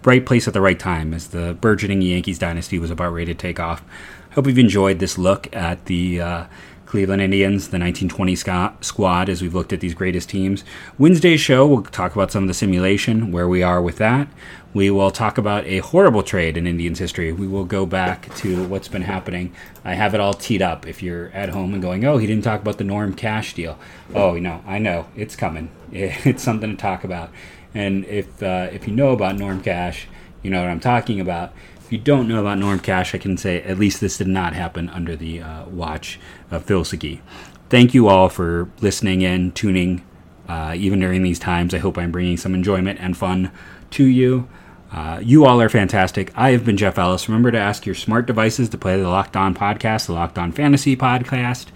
right 0.03 0.25
place 0.25 0.47
at 0.47 0.53
the 0.53 0.61
right 0.61 0.79
time 0.79 1.13
as 1.13 1.27
the 1.27 1.57
burgeoning 1.59 2.01
Yankees 2.01 2.39
dynasty 2.39 2.79
was 2.79 2.89
about 2.89 3.13
ready 3.13 3.33
to 3.33 3.35
take 3.35 3.59
off. 3.59 3.83
Hope 4.31 4.47
you've 4.47 4.57
enjoyed 4.57 4.99
this 4.99 5.17
look 5.17 5.53
at 5.55 5.85
the 5.85 6.21
uh, 6.21 6.45
Cleveland 6.89 7.21
Indians, 7.21 7.67
the 7.67 7.77
1920 7.77 8.35
squad, 8.81 9.29
as 9.29 9.43
we've 9.43 9.53
looked 9.53 9.71
at 9.71 9.79
these 9.79 9.93
greatest 9.93 10.27
teams. 10.27 10.63
Wednesday's 10.97 11.39
show, 11.39 11.67
we'll 11.67 11.83
talk 11.83 12.15
about 12.15 12.31
some 12.31 12.45
of 12.45 12.47
the 12.47 12.53
simulation, 12.55 13.31
where 13.31 13.47
we 13.47 13.61
are 13.61 13.79
with 13.79 13.97
that. 13.97 14.27
We 14.73 14.89
will 14.89 15.11
talk 15.11 15.37
about 15.37 15.65
a 15.65 15.79
horrible 15.79 16.23
trade 16.23 16.57
in 16.57 16.65
Indians 16.65 16.97
history. 16.97 17.31
We 17.31 17.45
will 17.45 17.63
go 17.63 17.85
back 17.85 18.33
to 18.37 18.67
what's 18.67 18.87
been 18.87 19.03
happening. 19.03 19.53
I 19.85 19.93
have 19.93 20.15
it 20.15 20.19
all 20.19 20.33
teed 20.33 20.63
up. 20.63 20.87
If 20.87 21.03
you're 21.03 21.29
at 21.29 21.49
home 21.49 21.73
and 21.73 21.81
going, 21.81 22.03
oh, 22.05 22.17
he 22.17 22.25
didn't 22.25 22.43
talk 22.43 22.59
about 22.59 22.79
the 22.79 22.83
Norm 22.83 23.13
Cash 23.13 23.53
deal. 23.53 23.77
Oh, 24.15 24.37
no, 24.37 24.63
I 24.65 24.79
know. 24.79 25.05
It's 25.15 25.35
coming. 25.35 25.69
It's 25.91 26.41
something 26.41 26.71
to 26.71 26.75
talk 26.75 27.03
about. 27.03 27.29
And 27.75 28.03
if 28.05 28.41
uh, 28.41 28.69
if 28.71 28.87
you 28.87 28.95
know 28.95 29.09
about 29.11 29.37
Norm 29.37 29.61
Cash, 29.61 30.07
you 30.41 30.49
know 30.49 30.61
what 30.61 30.71
I'm 30.71 30.79
talking 30.79 31.19
about. 31.19 31.53
If 31.77 31.91
you 31.91 31.97
don't 31.97 32.27
know 32.27 32.39
about 32.39 32.59
Norm 32.59 32.79
Cash, 32.79 33.15
I 33.15 33.17
can 33.17 33.35
say 33.35 33.63
at 33.63 33.79
least 33.79 33.99
this 33.99 34.17
did 34.17 34.27
not 34.27 34.53
happen 34.53 34.89
under 34.89 35.15
the 35.15 35.41
uh, 35.41 35.65
watch 35.65 36.19
of 36.51 36.65
Phil 36.65 36.83
Seghi. 36.83 37.21
Thank 37.69 37.93
you 37.93 38.07
all 38.07 38.29
for 38.29 38.69
listening 38.81 39.21
in, 39.21 39.51
tuning, 39.51 40.03
uh, 40.47 40.73
even 40.75 40.99
during 40.99 41.23
these 41.23 41.39
times. 41.39 41.73
I 41.73 41.77
hope 41.77 41.97
I'm 41.97 42.11
bringing 42.11 42.37
some 42.37 42.55
enjoyment 42.55 42.99
and 42.99 43.15
fun 43.15 43.51
to 43.91 44.05
you. 44.05 44.47
Uh, 44.91 45.19
you 45.21 45.45
all 45.45 45.61
are 45.61 45.69
fantastic. 45.69 46.31
I 46.35 46.51
have 46.51 46.65
been 46.65 46.77
Jeff 46.77 46.97
Ellis. 46.97 47.29
Remember 47.29 47.51
to 47.51 47.59
ask 47.59 47.85
your 47.85 47.93
smart 47.93 48.25
devices 48.25 48.69
to 48.69 48.77
play 48.77 48.99
the 48.99 49.07
Locked 49.07 49.35
On 49.35 49.53
podcast, 49.53 50.07
the 50.07 50.13
Locked 50.13 50.39
On 50.39 50.51
Fantasy 50.51 50.95
podcast. 50.95 51.67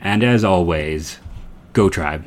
And 0.00 0.24
as 0.24 0.44
always, 0.44 1.18
go 1.72 1.88
tribe. 1.88 2.24